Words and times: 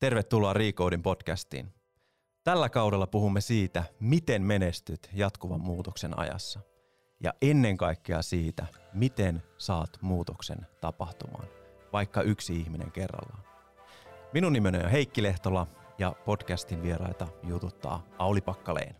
Tervetuloa 0.00 0.52
Recodin 0.52 1.02
podcastiin. 1.02 1.72
Tällä 2.44 2.68
kaudella 2.68 3.06
puhumme 3.06 3.40
siitä, 3.40 3.84
miten 4.00 4.42
menestyt 4.42 5.10
jatkuvan 5.12 5.60
muutoksen 5.60 6.18
ajassa. 6.18 6.60
Ja 7.20 7.32
ennen 7.42 7.76
kaikkea 7.76 8.22
siitä, 8.22 8.66
miten 8.94 9.42
saat 9.56 9.98
muutoksen 10.00 10.66
tapahtumaan, 10.80 11.48
vaikka 11.92 12.22
yksi 12.22 12.60
ihminen 12.60 12.92
kerrallaan. 12.92 13.42
Minun 14.32 14.52
nimeni 14.52 14.78
on 14.78 14.90
Heikki 14.90 15.22
Lehtola 15.22 15.66
ja 15.98 16.12
podcastin 16.24 16.82
vieraita 16.82 17.28
jututtaa 17.42 18.06
Auli 18.18 18.40
Pakkaleen. 18.40 18.96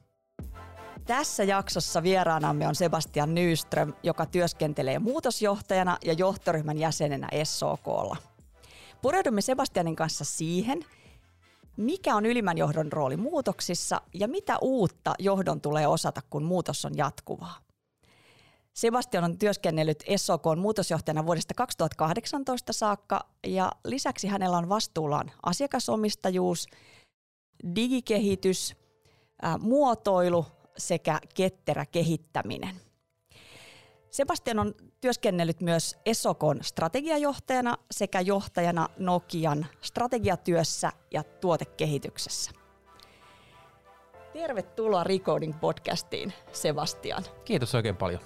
Tässä 1.04 1.44
jaksossa 1.44 2.02
vieraanamme 2.02 2.68
on 2.68 2.74
Sebastian 2.74 3.34
Nyström, 3.34 3.92
joka 4.02 4.26
työskentelee 4.26 4.98
muutosjohtajana 4.98 5.98
ja 6.04 6.12
johtoryhmän 6.12 6.78
jäsenenä 6.78 7.28
SOKlla. 7.44 8.16
Pureudumme 9.02 9.40
Sebastianin 9.40 9.96
kanssa 9.96 10.24
siihen, 10.24 10.84
mikä 11.76 12.16
on 12.16 12.26
ylimmän 12.26 12.58
johdon 12.58 12.92
rooli 12.92 13.16
muutoksissa 13.16 14.00
ja 14.14 14.28
mitä 14.28 14.58
uutta 14.62 15.14
johdon 15.18 15.60
tulee 15.60 15.86
osata, 15.86 16.20
kun 16.30 16.42
muutos 16.42 16.84
on 16.84 16.96
jatkuvaa. 16.96 17.56
Sebastian 18.74 19.24
on 19.24 19.38
työskennellyt 19.38 20.04
SOK 20.16 20.42
muutosjohtajana 20.56 21.26
vuodesta 21.26 21.54
2018 21.54 22.72
saakka 22.72 23.26
ja 23.46 23.72
lisäksi 23.84 24.28
hänellä 24.28 24.58
on 24.58 24.68
vastuullaan 24.68 25.30
asiakasomistajuus, 25.42 26.66
digikehitys, 27.74 28.76
muotoilu 29.58 30.46
sekä 30.78 31.20
ketterä 31.34 31.86
kehittäminen. 31.86 32.87
Sebastian 34.10 34.58
on 34.58 34.74
työskennellyt 35.00 35.60
myös 35.60 35.96
Esokon 36.06 36.58
strategiajohtajana 36.62 37.76
sekä 37.90 38.20
johtajana 38.20 38.88
Nokian 38.98 39.66
strategiatyössä 39.80 40.92
ja 41.10 41.22
tuotekehityksessä. 41.22 42.50
Tervetuloa 44.32 45.04
Recording 45.04 45.60
podcastiin, 45.60 46.32
Sebastian. 46.52 47.24
Kiitos 47.44 47.74
oikein 47.74 47.96
paljon. 47.96 48.20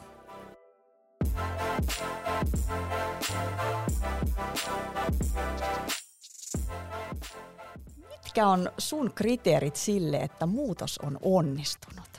Mitkä 8.08 8.46
on 8.46 8.72
sun 8.78 9.12
kriteerit 9.14 9.76
sille, 9.76 10.16
että 10.16 10.46
muutos 10.46 10.98
on 10.98 11.18
onnistunut? 11.22 12.11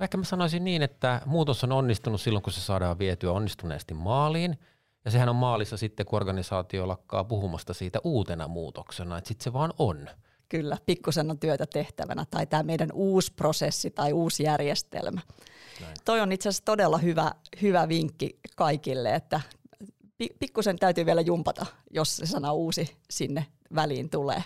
Ehkä 0.00 0.16
mä 0.16 0.24
sanoisin 0.24 0.64
niin, 0.64 0.82
että 0.82 1.20
muutos 1.26 1.64
on 1.64 1.72
onnistunut 1.72 2.20
silloin, 2.20 2.42
kun 2.42 2.52
se 2.52 2.60
saadaan 2.60 2.98
vietyä 2.98 3.32
onnistuneesti 3.32 3.94
maaliin. 3.94 4.58
Ja 5.04 5.10
sehän 5.10 5.28
on 5.28 5.36
maalissa 5.36 5.76
sitten, 5.76 6.06
kun 6.06 6.16
organisaatio 6.16 6.88
lakkaa 6.88 7.24
puhumasta 7.24 7.74
siitä 7.74 7.98
uutena 8.04 8.48
muutoksena, 8.48 9.18
että 9.18 9.28
sitten 9.28 9.44
se 9.44 9.52
vaan 9.52 9.72
on. 9.78 10.08
Kyllä, 10.48 10.76
pikkusen 10.86 11.30
on 11.30 11.38
työtä 11.38 11.66
tehtävänä 11.66 12.24
tai 12.30 12.46
tämä 12.46 12.62
meidän 12.62 12.92
uusi 12.92 13.32
prosessi 13.32 13.90
tai 13.90 14.12
uusi 14.12 14.42
järjestelmä. 14.42 15.20
Näin. 15.80 15.96
Toi 16.04 16.20
on 16.20 16.32
itse 16.32 16.48
asiassa 16.48 16.64
todella 16.64 16.98
hyvä, 16.98 17.32
hyvä 17.62 17.88
vinkki 17.88 18.38
kaikille, 18.56 19.14
että 19.14 19.40
pikkusen 20.38 20.78
täytyy 20.78 21.06
vielä 21.06 21.20
jumpata, 21.20 21.66
jos 21.90 22.16
se 22.16 22.26
sana 22.26 22.52
uusi 22.52 22.96
sinne 23.10 23.46
väliin 23.74 24.10
tulee. 24.10 24.44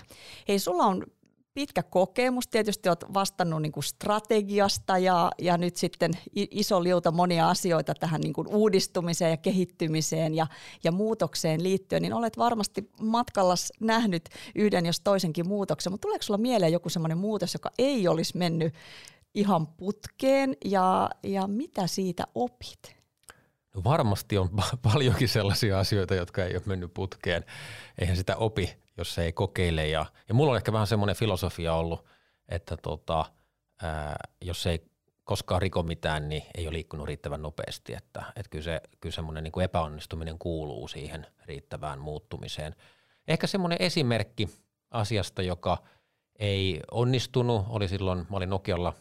Hei, 0.49 0.59
sulla 0.59 0.85
on 0.85 1.07
pitkä 1.55 1.83
kokemus. 1.83 2.49
Tietysti 2.49 2.89
olet 2.89 3.05
vastannut 3.15 3.63
niin 3.63 3.73
kuin 3.73 3.85
strategiasta 3.85 4.99
ja, 4.99 5.31
ja 5.39 5.59
nyt 5.59 5.77
sitten 5.77 6.13
iso 6.35 6.83
liuta 6.83 7.11
monia 7.11 7.49
asioita 7.49 7.95
tähän 7.95 8.21
niin 8.21 8.33
kuin 8.33 8.49
uudistumiseen 8.49 9.31
ja 9.31 9.37
kehittymiseen 9.37 10.35
ja, 10.35 10.47
ja 10.85 10.93
muutokseen 10.93 11.63
liittyen, 11.63 12.03
niin 12.03 12.15
olet 12.15 12.39
varmasti 12.39 12.91
matkalla 13.01 13.55
nähnyt 13.81 14.29
yhden 14.55 14.87
jos 14.87 15.01
toisenkin 15.01 15.49
muutoksen, 15.49 15.93
mutta 15.93 16.03
tuleeko 16.03 16.23
sulla 16.23 16.39
mieleen 16.39 16.73
joku 16.73 16.89
sellainen 16.89 17.19
muutos, 17.19 17.55
joka 17.55 17.71
ei 17.79 18.09
olisi 18.09 18.37
mennyt 18.37 18.75
ihan 19.35 19.67
putkeen 19.67 20.57
ja, 20.65 21.11
ja 21.23 21.47
mitä 21.47 21.87
siitä 21.87 22.25
opit? 22.35 22.97
No 23.75 23.85
varmasti 23.85 24.39
on 24.39 24.51
paljonkin 24.93 25.29
sellaisia 25.29 25.79
asioita, 25.79 26.15
jotka 26.15 26.45
ei 26.45 26.55
ole 26.55 26.63
mennyt 26.67 26.95
putkeen. 26.95 27.45
Eihän 27.99 28.17
sitä 28.17 28.37
opi 28.37 28.82
jos 29.03 29.15
se 29.15 29.25
ei 29.25 29.33
kokeile. 29.33 29.89
Ja, 29.89 30.07
ja 30.29 30.35
mulla 30.35 30.51
on 30.51 30.57
ehkä 30.57 30.73
vähän 30.73 30.87
semmoinen 30.87 31.17
filosofia 31.17 31.75
ollut, 31.75 32.05
että 32.49 32.77
tota, 32.77 33.25
ää, 33.83 34.17
jos 34.41 34.67
ei 34.67 34.85
koskaan 35.25 35.63
riko 35.63 35.83
mitään, 35.83 36.29
niin 36.29 36.43
ei 36.55 36.67
ole 36.67 36.73
liikkunut 36.73 37.07
riittävän 37.07 37.43
nopeasti. 37.43 37.95
Että, 37.95 38.25
että 38.37 38.51
kyllä, 38.51 38.65
se, 38.65 38.81
kyllä 39.01 39.15
semmoinen 39.15 39.45
niin 39.45 39.53
kuin 39.53 39.65
epäonnistuminen 39.65 40.39
kuuluu 40.39 40.89
siihen 40.89 41.27
riittävään 41.45 41.99
muuttumiseen. 41.99 42.75
Ehkä 43.29 43.47
semmoinen 43.47 43.79
esimerkki 43.81 44.49
asiasta, 44.91 45.43
joka 45.43 45.79
ei 46.39 46.81
onnistunut, 46.91 47.65
oli 47.69 47.89
silloin, 47.89 48.19
mä 48.19 48.37
olin 48.37 48.51
Nokialla 48.51 48.93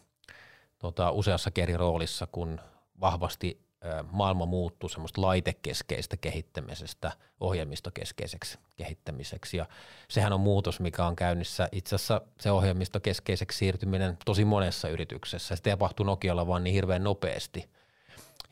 tota, 0.80 1.12
useassa 1.12 1.52
eri 1.58 1.78
roolissa, 1.78 2.28
kun 2.32 2.60
vahvasti 3.02 3.71
maailma 4.12 4.46
muuttuu 4.46 4.90
semmoista 4.90 5.22
laitekeskeistä 5.22 6.18
kehittämisestä 6.18 7.12
ohjelmistokeskeiseksi 7.40 8.58
kehittämiseksi. 8.78 9.58
Ja 9.58 9.66
sehän 10.10 10.34
on 10.34 10.40
muutos, 10.40 10.80
mikä 10.80 11.06
on 11.06 11.16
käynnissä 11.16 11.70
itse 11.72 11.96
asiassa 11.96 12.22
se 12.40 12.52
ohjelmistokeskeiseksi 12.52 13.58
siirtyminen 13.58 14.18
tosi 14.26 14.46
monessa 14.46 14.90
yrityksessä. 14.90 15.56
Se 15.56 15.62
tapahtuu 15.62 16.06
Nokialla 16.06 16.48
vaan 16.48 16.64
niin 16.64 16.74
hirveän 16.74 17.04
nopeasti. 17.04 17.70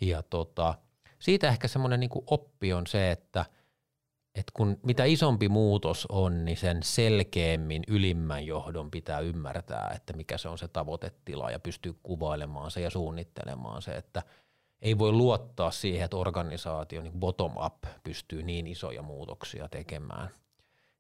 Ja 0.01 0.23
tota, 0.23 0.75
siitä 1.19 1.47
ehkä 1.47 1.67
semmoinen 1.67 1.99
niin 1.99 2.09
oppi 2.25 2.73
on 2.73 2.87
se, 2.87 3.11
että 3.11 3.45
että 4.35 4.51
kun 4.55 4.79
mitä 4.83 5.03
isompi 5.03 5.49
muutos 5.49 6.05
on, 6.09 6.45
niin 6.45 6.57
sen 6.57 6.83
selkeämmin 6.83 7.83
ylimmän 7.87 8.45
johdon 8.45 8.91
pitää 8.91 9.19
ymmärtää, 9.19 9.91
että 9.95 10.13
mikä 10.13 10.37
se 10.37 10.49
on 10.49 10.57
se 10.57 10.67
tavoitetila 10.67 11.51
ja 11.51 11.59
pystyy 11.59 11.95
kuvailemaan 12.03 12.71
se 12.71 12.81
ja 12.81 12.89
suunnittelemaan 12.89 13.81
se, 13.81 13.91
että– 13.91 14.23
ei 14.81 14.97
voi 14.97 15.11
luottaa 15.11 15.71
siihen, 15.71 16.05
että 16.05 16.17
organisaatio 16.17 17.01
niin 17.01 17.19
bottom-up 17.19 17.83
pystyy 18.03 18.43
niin 18.43 18.67
isoja 18.67 19.01
muutoksia 19.01 19.69
tekemään. 19.69 20.29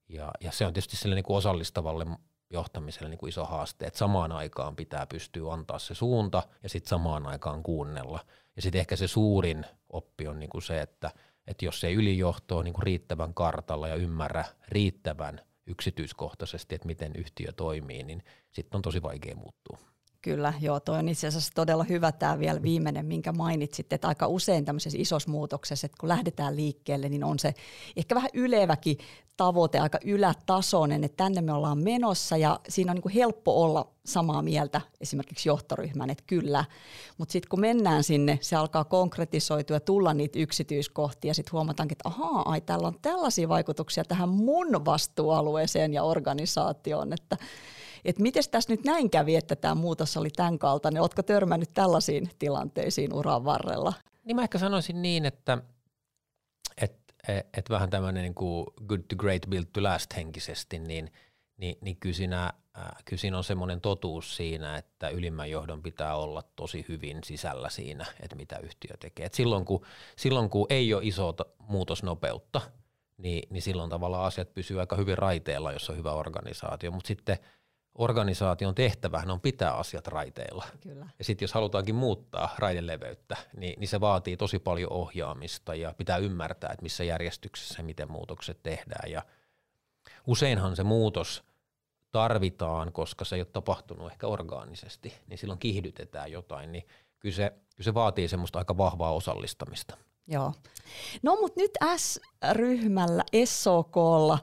Ja, 0.09 0.31
ja 0.41 0.51
se 0.51 0.65
on 0.65 0.73
tietysti 0.73 0.97
sille 0.97 1.15
niin 1.15 1.23
kuin 1.23 1.37
osallistavalle 1.37 2.05
johtamiselle 2.49 3.09
niin 3.09 3.17
kuin 3.17 3.29
iso 3.29 3.45
haaste, 3.45 3.85
että 3.85 3.99
samaan 3.99 4.31
aikaan 4.31 4.75
pitää 4.75 5.07
pystyä 5.07 5.53
antaa 5.53 5.79
se 5.79 5.95
suunta 5.95 6.43
ja 6.63 6.69
sitten 6.69 6.89
samaan 6.89 7.27
aikaan 7.27 7.63
kuunnella. 7.63 8.19
Ja 8.55 8.61
sitten 8.61 8.79
ehkä 8.79 8.95
se 8.95 9.07
suurin 9.07 9.65
oppi 9.89 10.27
on 10.27 10.39
niin 10.39 10.49
kuin 10.49 10.61
se, 10.61 10.81
että, 10.81 11.11
että 11.47 11.65
jos 11.65 11.79
se 11.79 11.93
ylijohto 11.93 12.57
on 12.57 12.65
niin 12.65 12.73
kuin 12.73 12.83
riittävän 12.83 13.33
kartalla 13.33 13.87
ja 13.87 13.95
ymmärrä 13.95 14.45
riittävän 14.67 15.41
yksityiskohtaisesti, 15.67 16.75
että 16.75 16.87
miten 16.87 17.11
yhtiö 17.15 17.51
toimii, 17.51 18.03
niin 18.03 18.23
sitten 18.51 18.77
on 18.77 18.81
tosi 18.81 19.01
vaikea 19.01 19.35
muuttua. 19.35 19.77
Kyllä, 20.21 20.53
joo, 20.61 20.79
toi 20.79 20.99
on 20.99 21.09
itse 21.09 21.27
asiassa 21.27 21.51
todella 21.55 21.83
hyvä 21.83 22.11
tämä 22.11 22.39
vielä 22.39 22.61
viimeinen, 22.61 23.05
minkä 23.05 23.31
mainitsit, 23.31 23.93
että 23.93 24.07
aika 24.07 24.27
usein 24.27 24.65
tämmöisessä 24.65 24.97
isossa 25.01 25.31
muutoksessa, 25.31 25.85
että 25.85 25.97
kun 25.99 26.09
lähdetään 26.09 26.55
liikkeelle, 26.55 27.09
niin 27.09 27.23
on 27.23 27.39
se 27.39 27.53
ehkä 27.95 28.15
vähän 28.15 28.29
yleväkin 28.33 28.97
tavoite, 29.37 29.79
aika 29.79 29.99
ylätasoinen, 30.05 31.03
että 31.03 31.23
tänne 31.23 31.41
me 31.41 31.53
ollaan 31.53 31.77
menossa 31.77 32.37
ja 32.37 32.59
siinä 32.69 32.91
on 32.91 32.95
niin 32.95 33.01
kuin 33.01 33.13
helppo 33.13 33.63
olla 33.63 33.91
samaa 34.05 34.41
mieltä 34.41 34.81
esimerkiksi 35.01 35.49
johtoryhmän, 35.49 36.09
että 36.09 36.23
kyllä, 36.27 36.65
mutta 37.17 37.31
sitten 37.31 37.49
kun 37.49 37.59
mennään 37.59 38.03
sinne, 38.03 38.39
se 38.41 38.55
alkaa 38.55 38.83
konkretisoitua 38.83 39.75
ja 39.75 39.79
tulla 39.79 40.13
niitä 40.13 40.39
yksityiskohtia 40.39 41.33
sitten 41.33 41.51
huomataankin, 41.51 41.93
että 41.93 42.09
ahaa, 42.09 42.51
ai 42.51 42.61
täällä 42.61 42.87
on 42.87 42.99
tällaisia 43.01 43.49
vaikutuksia 43.49 44.03
tähän 44.03 44.29
mun 44.29 44.85
vastuualueeseen 44.85 45.93
ja 45.93 46.03
organisaatioon, 46.03 47.13
että 47.13 47.37
että 48.05 48.21
miten 48.21 48.43
tässä 48.51 48.73
nyt 48.73 48.83
näin 48.83 49.09
kävi, 49.09 49.35
että 49.35 49.55
tämä 49.55 49.75
muutos 49.75 50.17
oli 50.17 50.29
tämän 50.29 50.59
kaltainen? 50.59 51.01
Oletko 51.01 51.23
törmännyt 51.23 51.73
tällaisiin 51.73 52.29
tilanteisiin 52.39 53.13
uran 53.13 53.45
varrella? 53.45 53.93
Niin 54.25 54.35
mä 54.35 54.43
ehkä 54.43 54.57
sanoisin 54.57 55.01
niin, 55.01 55.25
että 55.25 55.57
et, 56.77 57.47
et, 57.57 57.69
vähän 57.69 57.89
tämmöinen 57.89 58.23
niin 58.23 58.35
kuin 58.35 58.65
good 58.87 59.01
to 59.09 59.15
great, 59.15 59.41
build 59.49 59.65
to 59.73 59.83
last 59.83 60.15
henkisesti, 60.15 60.79
niin, 60.79 61.11
niin, 61.57 61.77
niin 61.81 61.97
kyllä, 61.97 62.15
siinä, 62.15 62.53
äh, 62.77 62.85
kyllä 63.05 63.19
siinä 63.19 63.37
on 63.37 63.43
semmoinen 63.43 63.81
totuus 63.81 64.35
siinä, 64.35 64.77
että 64.77 65.09
ylimmän 65.09 65.51
johdon 65.51 65.83
pitää 65.83 66.15
olla 66.15 66.43
tosi 66.55 66.85
hyvin 66.87 67.19
sisällä 67.23 67.69
siinä, 67.69 68.05
että 68.19 68.35
mitä 68.35 68.57
yhtiö 68.57 68.97
tekee. 68.97 69.25
Et 69.25 69.33
silloin, 69.33 69.65
kun, 69.65 69.85
silloin 70.15 70.49
kun 70.49 70.67
ei 70.69 70.93
ole 70.93 71.03
iso 71.05 71.35
muutosnopeutta, 71.67 72.61
niin, 73.17 73.49
niin 73.49 73.61
silloin 73.61 73.89
tavallaan 73.89 74.25
asiat 74.25 74.53
pysyy 74.53 74.79
aika 74.79 74.95
hyvin 74.95 75.17
raiteella, 75.17 75.71
jos 75.71 75.89
on 75.89 75.97
hyvä 75.97 76.13
organisaatio, 76.13 76.91
mutta 76.91 77.07
sitten– 77.07 77.37
organisaation 77.99 78.75
tehtävähän 78.75 79.31
on 79.31 79.41
pitää 79.41 79.73
asiat 79.73 80.07
raiteilla. 80.07 80.65
Kyllä. 80.81 81.07
Ja 81.19 81.25
sitten 81.25 81.43
jos 81.43 81.53
halutaankin 81.53 81.95
muuttaa 81.95 82.55
raideleveyttä, 82.57 83.37
niin, 83.57 83.79
niin 83.79 83.87
se 83.87 83.99
vaatii 83.99 84.37
tosi 84.37 84.59
paljon 84.59 84.93
ohjaamista 84.93 85.75
ja 85.75 85.93
pitää 85.97 86.17
ymmärtää, 86.17 86.69
että 86.71 86.83
missä 86.83 87.03
järjestyksessä 87.03 87.83
miten 87.83 88.11
muutokset 88.11 88.63
tehdään. 88.63 89.11
Ja 89.11 89.21
useinhan 90.27 90.75
se 90.75 90.83
muutos 90.83 91.43
tarvitaan, 92.11 92.91
koska 92.91 93.25
se 93.25 93.35
ei 93.35 93.41
ole 93.41 93.47
tapahtunut 93.53 94.11
ehkä 94.11 94.27
orgaanisesti, 94.27 95.13
niin 95.27 95.37
silloin 95.37 95.59
kiihdytetään 95.59 96.31
jotain, 96.31 96.71
niin 96.71 96.87
kyllä 97.19 97.35
se, 97.35 97.49
kyllä 97.49 97.85
se 97.85 97.93
vaatii 97.93 98.27
semmoista 98.27 98.59
aika 98.59 98.77
vahvaa 98.77 99.13
osallistamista. 99.13 99.97
Joo. 100.27 100.53
No 101.23 101.37
mutta 101.41 101.61
nyt 101.61 101.71
S-ryhmällä, 101.97 103.23
SOKlla, 103.45 104.39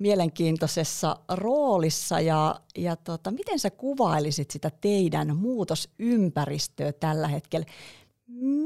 mielenkiintoisessa 0.00 1.16
roolissa 1.28 2.20
ja, 2.20 2.60
ja 2.76 2.96
tota, 2.96 3.30
miten 3.30 3.58
sä 3.58 3.70
kuvailisit 3.70 4.50
sitä 4.50 4.70
teidän 4.80 5.36
muutosympäristöä 5.36 6.92
tällä 6.92 7.28
hetkellä? 7.28 7.66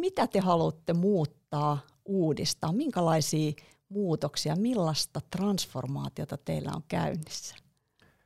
Mitä 0.01 0.27
te 0.27 0.41
haluatte 0.41 0.93
muuttaa, 0.93 1.79
uudistaa? 2.05 2.73
Minkälaisia 2.73 3.53
muutoksia, 3.89 4.57
millaista 4.57 5.21
transformaatiota 5.31 6.37
teillä 6.37 6.73
on 6.75 6.83
käynnissä? 6.89 7.57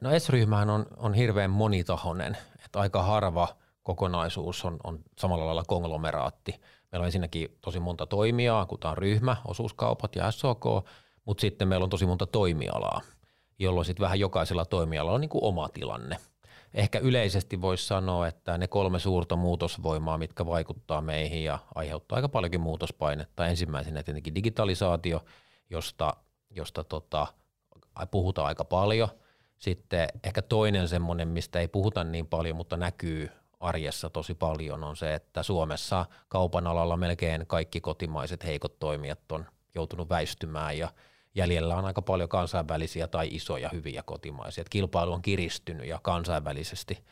No 0.00 0.18
S-ryhmähän 0.18 0.70
on, 0.70 0.86
on 0.96 1.14
hirveän 1.14 1.50
monitahoinen, 1.50 2.36
että 2.64 2.80
aika 2.80 3.02
harva 3.02 3.48
kokonaisuus 3.82 4.64
on, 4.64 4.76
on 4.84 4.98
samalla 5.18 5.46
lailla 5.46 5.64
konglomeraatti. 5.66 6.60
Meillä 6.92 7.02
on 7.02 7.06
ensinnäkin 7.06 7.58
tosi 7.60 7.80
monta 7.80 8.06
toimijaa, 8.06 8.66
kuten 8.66 8.98
ryhmä, 8.98 9.36
osuuskaupat 9.44 10.16
ja 10.16 10.30
SOK, 10.30 10.64
mutta 11.28 11.40
sitten 11.40 11.68
meillä 11.68 11.84
on 11.84 11.90
tosi 11.90 12.06
monta 12.06 12.26
toimialaa, 12.26 13.00
jolloin 13.58 13.84
sitten 13.84 14.04
vähän 14.04 14.20
jokaisella 14.20 14.64
toimialalla 14.64 15.14
on 15.14 15.20
niin 15.20 15.28
kuin 15.28 15.44
oma 15.44 15.68
tilanne. 15.68 16.16
Ehkä 16.74 16.98
yleisesti 16.98 17.60
voisi 17.60 17.86
sanoa, 17.86 18.26
että 18.26 18.58
ne 18.58 18.68
kolme 18.68 18.98
suurta 18.98 19.36
muutosvoimaa, 19.36 20.18
mitkä 20.18 20.46
vaikuttaa 20.46 21.00
meihin 21.00 21.44
ja 21.44 21.58
aiheuttaa 21.74 22.16
aika 22.16 22.28
paljonkin 22.28 22.60
muutospainetta. 22.60 23.46
Ensimmäisenä 23.46 24.02
tietenkin 24.02 24.34
digitalisaatio, 24.34 25.24
josta, 25.70 26.16
josta 26.50 26.84
tota, 26.84 27.26
puhutaan 28.10 28.48
aika 28.48 28.64
paljon. 28.64 29.08
Sitten 29.58 30.08
ehkä 30.24 30.42
toinen 30.42 30.88
semmoinen, 30.88 31.28
mistä 31.28 31.60
ei 31.60 31.68
puhuta 31.68 32.04
niin 32.04 32.26
paljon, 32.26 32.56
mutta 32.56 32.76
näkyy 32.76 33.30
arjessa 33.60 34.10
tosi 34.10 34.34
paljon, 34.34 34.84
on 34.84 34.96
se, 34.96 35.14
että 35.14 35.42
Suomessa 35.42 36.06
kaupan 36.28 36.66
alalla 36.66 36.96
melkein 36.96 37.46
kaikki 37.46 37.80
kotimaiset 37.80 38.44
heikot 38.44 38.78
toimijat 38.78 39.32
on 39.32 39.46
joutunut 39.74 40.08
väistymään 40.08 40.78
ja 40.78 40.88
jäljellä 41.38 41.76
on 41.76 41.84
aika 41.84 42.02
paljon 42.02 42.28
kansainvälisiä 42.28 43.08
tai 43.08 43.28
isoja 43.30 43.68
hyviä 43.72 44.02
kotimaisia. 44.02 44.62
Et 44.62 44.68
kilpailu 44.68 45.12
on 45.12 45.22
kiristynyt 45.22 45.86
ja 45.86 45.98
kansainvälisesti 46.02 47.04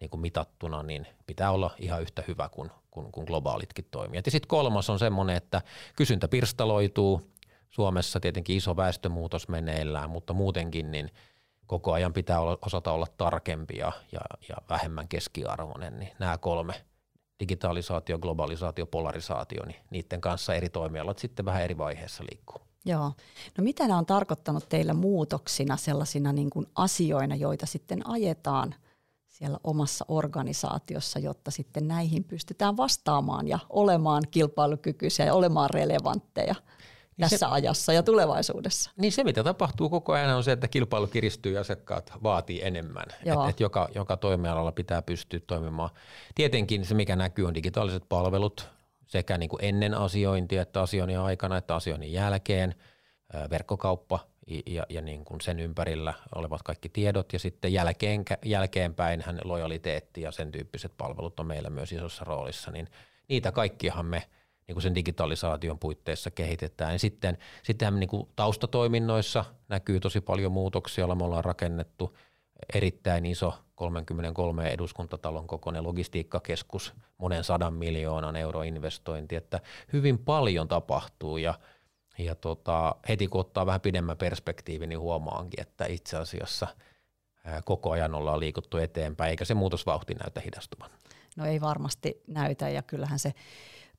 niin 0.00 0.10
kuin 0.10 0.20
mitattuna 0.20 0.82
niin 0.82 1.06
pitää 1.26 1.50
olla 1.50 1.70
ihan 1.78 2.02
yhtä 2.02 2.24
hyvä 2.28 2.48
kuin, 2.48 2.70
kuin, 2.90 3.12
kuin 3.12 3.24
globaalitkin 3.26 3.84
toimijat. 3.90 4.26
Ja 4.26 4.32
sitten 4.32 4.48
kolmas 4.48 4.90
on 4.90 4.98
semmoinen, 4.98 5.36
että 5.36 5.62
kysyntä 5.96 6.28
pirstaloituu. 6.28 7.30
Suomessa 7.70 8.20
tietenkin 8.20 8.56
iso 8.56 8.76
väestömuutos 8.76 9.48
meneillään, 9.48 10.10
mutta 10.10 10.32
muutenkin 10.32 10.90
niin 10.90 11.10
koko 11.66 11.92
ajan 11.92 12.12
pitää 12.12 12.40
olla, 12.40 12.58
osata 12.66 12.92
olla 12.92 13.06
tarkempi 13.16 13.76
ja, 13.76 13.92
ja, 14.12 14.20
ja 14.48 14.56
vähemmän 14.68 15.08
keskiarvoinen. 15.08 15.98
Niin 15.98 16.12
nämä 16.18 16.38
kolme, 16.38 16.74
digitalisaatio, 17.40 18.18
globalisaatio, 18.18 18.86
polarisaatio, 18.86 19.66
niin 19.66 19.80
niiden 19.90 20.20
kanssa 20.20 20.54
eri 20.54 20.68
toimialat 20.68 21.18
sitten 21.18 21.44
vähän 21.44 21.62
eri 21.62 21.78
vaiheessa 21.78 22.24
liikkuu. 22.30 22.69
Joo. 22.84 23.12
No 23.58 23.64
mitä 23.64 23.88
nämä 23.88 23.98
on 23.98 24.06
tarkoittanut 24.06 24.68
teillä 24.68 24.94
muutoksina 24.94 25.76
sellaisina 25.76 26.32
niin 26.32 26.50
kuin 26.50 26.66
asioina, 26.74 27.36
joita 27.36 27.66
sitten 27.66 28.06
ajetaan 28.06 28.74
siellä 29.28 29.58
omassa 29.64 30.04
organisaatiossa, 30.08 31.18
jotta 31.18 31.50
sitten 31.50 31.88
näihin 31.88 32.24
pystytään 32.24 32.76
vastaamaan 32.76 33.48
ja 33.48 33.58
olemaan 33.70 34.22
kilpailukykyisiä 34.30 35.26
ja 35.26 35.34
olemaan 35.34 35.70
relevantteja 35.70 36.54
niin 36.54 37.30
tässä 37.30 37.46
se, 37.46 37.46
ajassa 37.46 37.92
ja 37.92 38.02
tulevaisuudessa. 38.02 38.90
Niin 38.96 39.12
se, 39.12 39.24
mitä 39.24 39.44
tapahtuu 39.44 39.88
koko 39.88 40.12
ajan 40.12 40.36
on 40.36 40.44
se, 40.44 40.52
että 40.52 40.68
kilpailu 40.68 41.06
kiristyy 41.06 41.52
ja 41.52 41.60
asiakkaat 41.60 42.12
vaatii 42.22 42.60
enemmän. 42.62 43.06
Että 43.10 43.48
et 43.48 43.60
joka, 43.60 43.88
joka 43.94 44.16
toimialalla 44.16 44.72
pitää 44.72 45.02
pystyä 45.02 45.40
toimimaan. 45.46 45.90
Tietenkin 46.34 46.84
se, 46.84 46.94
mikä 46.94 47.16
näkyy, 47.16 47.46
on 47.46 47.54
digitaaliset 47.54 48.02
palvelut, 48.08 48.68
sekä 49.10 49.38
niin 49.38 49.48
kuin 49.48 49.64
ennen 49.64 49.94
asiointia 49.94 50.62
että 50.62 50.82
asioinnin 50.82 51.18
aikana 51.18 51.56
että 51.56 51.74
asioinnin 51.74 52.12
jälkeen, 52.12 52.74
verkkokauppa 53.50 54.18
ja, 54.66 54.86
ja 54.88 55.00
niin 55.00 55.24
kuin 55.24 55.40
sen 55.40 55.60
ympärillä 55.60 56.14
olevat 56.34 56.62
kaikki 56.62 56.88
tiedot 56.88 57.32
ja 57.32 57.38
sitten 57.38 57.72
jälkeen, 57.72 58.24
jälkeenpäin 58.44 59.22
hän 59.26 59.40
lojaliteetti 59.44 60.22
ja 60.22 60.32
sen 60.32 60.52
tyyppiset 60.52 60.92
palvelut 60.96 61.40
on 61.40 61.46
meillä 61.46 61.70
myös 61.70 61.92
isossa 61.92 62.24
roolissa, 62.24 62.70
niin 62.70 62.88
niitä 63.28 63.52
kaikkiahan 63.52 64.06
me 64.06 64.22
niin 64.66 64.74
kuin 64.74 64.82
sen 64.82 64.94
digitalisaation 64.94 65.78
puitteissa 65.78 66.30
kehitetään. 66.30 66.92
Ja 66.92 66.98
sitten 66.98 67.38
sittenhän 67.62 68.00
niin 68.00 68.10
kuin 68.10 68.28
taustatoiminnoissa 68.36 69.44
näkyy 69.68 70.00
tosi 70.00 70.20
paljon 70.20 70.52
muutoksia, 70.52 71.02
joilla 71.02 71.14
me 71.14 71.24
ollaan 71.24 71.44
rakennettu 71.44 72.16
erittäin 72.74 73.26
iso 73.26 73.54
33 73.74 74.70
eduskuntatalon 74.70 75.46
kokoinen 75.46 75.84
logistiikkakeskus, 75.84 76.94
monen 77.18 77.44
sadan 77.44 77.74
miljoonan 77.74 78.36
euro 78.36 78.62
investointi, 78.62 79.36
että 79.36 79.60
hyvin 79.92 80.18
paljon 80.18 80.68
tapahtuu 80.68 81.36
ja, 81.36 81.54
ja 82.18 82.34
tota, 82.34 82.94
heti 83.08 83.28
kun 83.28 83.40
ottaa 83.40 83.66
vähän 83.66 83.80
pidemmän 83.80 84.16
perspektiivin, 84.16 84.88
niin 84.88 85.00
huomaankin, 85.00 85.60
että 85.60 85.86
itse 85.86 86.16
asiassa 86.16 86.66
koko 87.64 87.90
ajan 87.90 88.14
ollaan 88.14 88.40
liikuttu 88.40 88.76
eteenpäin, 88.76 89.30
eikä 89.30 89.44
se 89.44 89.54
muutosvauhti 89.54 90.14
näytä 90.14 90.40
hidastuvan. 90.40 90.90
No 91.36 91.46
ei 91.46 91.60
varmasti 91.60 92.22
näytä 92.26 92.68
ja 92.68 92.82
kyllähän 92.82 93.18
se 93.18 93.34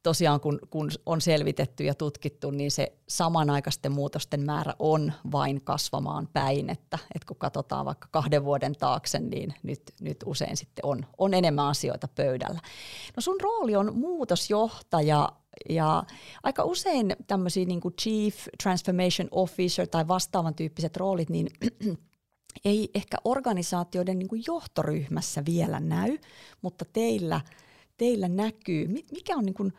tosiaan 0.03 0.39
kun, 0.39 0.59
kun 0.69 0.91
on 1.05 1.21
selvitetty 1.21 1.83
ja 1.83 1.95
tutkittu, 1.95 2.51
niin 2.51 2.71
se 2.71 2.93
samanaikaisten 3.07 3.91
muutosten 3.91 4.45
määrä 4.45 4.73
on 4.79 5.13
vain 5.31 5.61
kasvamaan 5.61 6.27
päin, 6.33 6.69
että, 6.69 6.99
että 7.15 7.27
kun 7.27 7.37
katsotaan 7.37 7.85
vaikka 7.85 8.07
kahden 8.11 8.45
vuoden 8.45 8.75
taakse, 8.75 9.19
niin 9.19 9.53
nyt, 9.63 9.81
nyt 10.01 10.17
usein 10.25 10.57
sitten 10.57 10.85
on, 10.85 11.05
on 11.17 11.33
enemmän 11.33 11.65
asioita 11.65 12.07
pöydällä. 12.15 12.59
No 13.15 13.21
sun 13.21 13.41
rooli 13.41 13.75
on 13.75 13.95
muutosjohtaja 13.95 15.29
ja 15.69 16.03
aika 16.43 16.63
usein 16.63 17.15
tämmöisiä 17.27 17.65
niin 17.65 17.81
kuin 17.81 17.93
Chief 18.01 18.35
Transformation 18.63 19.27
Officer 19.31 19.87
tai 19.87 20.07
vastaavan 20.07 20.55
tyyppiset 20.55 20.97
roolit, 20.97 21.29
niin 21.29 21.47
ei 22.65 22.89
ehkä 22.93 23.17
organisaatioiden 23.23 24.19
niin 24.19 24.29
kuin 24.29 24.43
johtoryhmässä 24.47 25.45
vielä 25.45 25.79
näy, 25.79 26.17
mutta 26.61 26.85
teillä, 26.93 27.41
teillä 27.97 28.29
näkyy. 28.29 28.87
Mikä 28.87 29.35
on 29.35 29.45
niin 29.45 29.53
kuin 29.53 29.73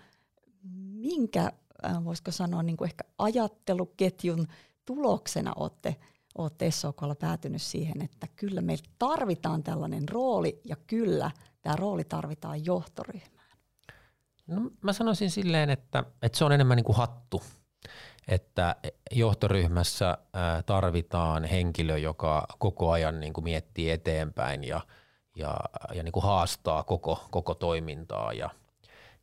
minkä, 0.93 1.53
äh, 1.87 2.05
voisiko 2.05 2.31
sanoa, 2.31 2.63
niin 2.63 2.77
kuin 2.77 2.89
ehkä 2.89 3.05
ajatteluketjun 3.19 4.49
tuloksena 4.85 5.53
olette, 5.57 5.97
olette 6.39 6.71
SOKlla 6.71 7.15
päätynyt 7.15 7.63
siihen, 7.63 8.03
että 8.03 8.27
kyllä 8.37 8.61
me 8.61 8.77
tarvitaan 8.99 9.63
tällainen 9.63 10.09
rooli 10.09 10.61
ja 10.65 10.77
kyllä 10.87 11.31
tämä 11.63 11.77
rooli 11.77 12.05
tarvitaan 12.05 12.65
johtoryhmään? 12.65 13.59
No, 14.47 14.71
mä 14.83 14.93
sanoisin 14.93 15.31
silleen, 15.31 15.71
että, 15.71 16.05
että 16.23 16.39
se 16.39 16.45
on 16.45 16.53
enemmän 16.53 16.77
niin 16.77 16.85
kuin 16.85 16.97
hattu, 16.97 17.43
että 18.29 18.77
johtoryhmässä 19.11 20.11
äh, 20.11 20.65
tarvitaan 20.67 21.45
henkilö, 21.45 21.99
joka 21.99 22.47
koko 22.59 22.91
ajan 22.91 23.21
niin 23.21 23.33
kuin 23.33 23.45
miettii 23.45 23.91
eteenpäin 23.91 24.65
ja, 24.65 24.81
ja, 25.37 25.57
ja 25.95 26.03
niin 26.03 26.13
kuin 26.13 26.25
haastaa 26.25 26.83
koko, 26.83 27.27
koko 27.31 27.55
toimintaa 27.55 28.33
ja, 28.33 28.51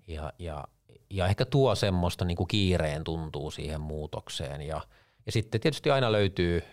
ja, 0.07 0.33
ja 0.39 0.67
ja 1.09 1.27
ehkä 1.27 1.45
tuo 1.45 1.75
semmoista 1.75 2.25
niin 2.25 2.37
kuin 2.37 2.47
kiireen 2.47 3.03
tuntuu 3.03 3.51
siihen 3.51 3.81
muutokseen. 3.81 4.61
Ja, 4.61 4.81
ja 5.25 5.31
sitten 5.31 5.61
tietysti 5.61 5.91
aina 5.91 6.11
löytyy 6.11 6.63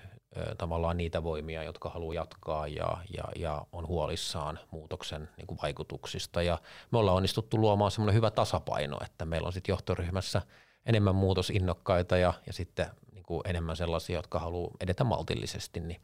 tavallaan 0.58 0.96
niitä 0.96 1.22
voimia, 1.22 1.62
jotka 1.62 1.88
haluaa 1.88 2.14
jatkaa 2.14 2.68
ja, 2.68 2.98
ja, 3.16 3.24
ja 3.36 3.66
on 3.72 3.86
huolissaan 3.86 4.58
muutoksen 4.70 5.28
niin 5.36 5.46
kuin 5.46 5.58
vaikutuksista. 5.62 6.42
Ja 6.42 6.58
me 6.92 6.98
ollaan 6.98 7.16
onnistuttu 7.16 7.58
luomaan 7.58 7.90
semmoinen 7.90 8.14
hyvä 8.14 8.30
tasapaino, 8.30 8.98
että 9.04 9.24
meillä 9.24 9.46
on 9.46 9.52
sitten 9.52 9.72
johtoryhmässä 9.72 10.42
enemmän 10.86 11.14
muutosinnokkaita 11.14 12.16
ja, 12.16 12.34
ja 12.46 12.52
sitten 12.52 12.86
niin 13.12 13.24
kuin 13.24 13.42
enemmän 13.44 13.76
sellaisia, 13.76 14.18
jotka 14.18 14.38
haluaa 14.38 14.70
edetä 14.80 15.04
maltillisesti, 15.04 15.80
niin, 15.80 16.00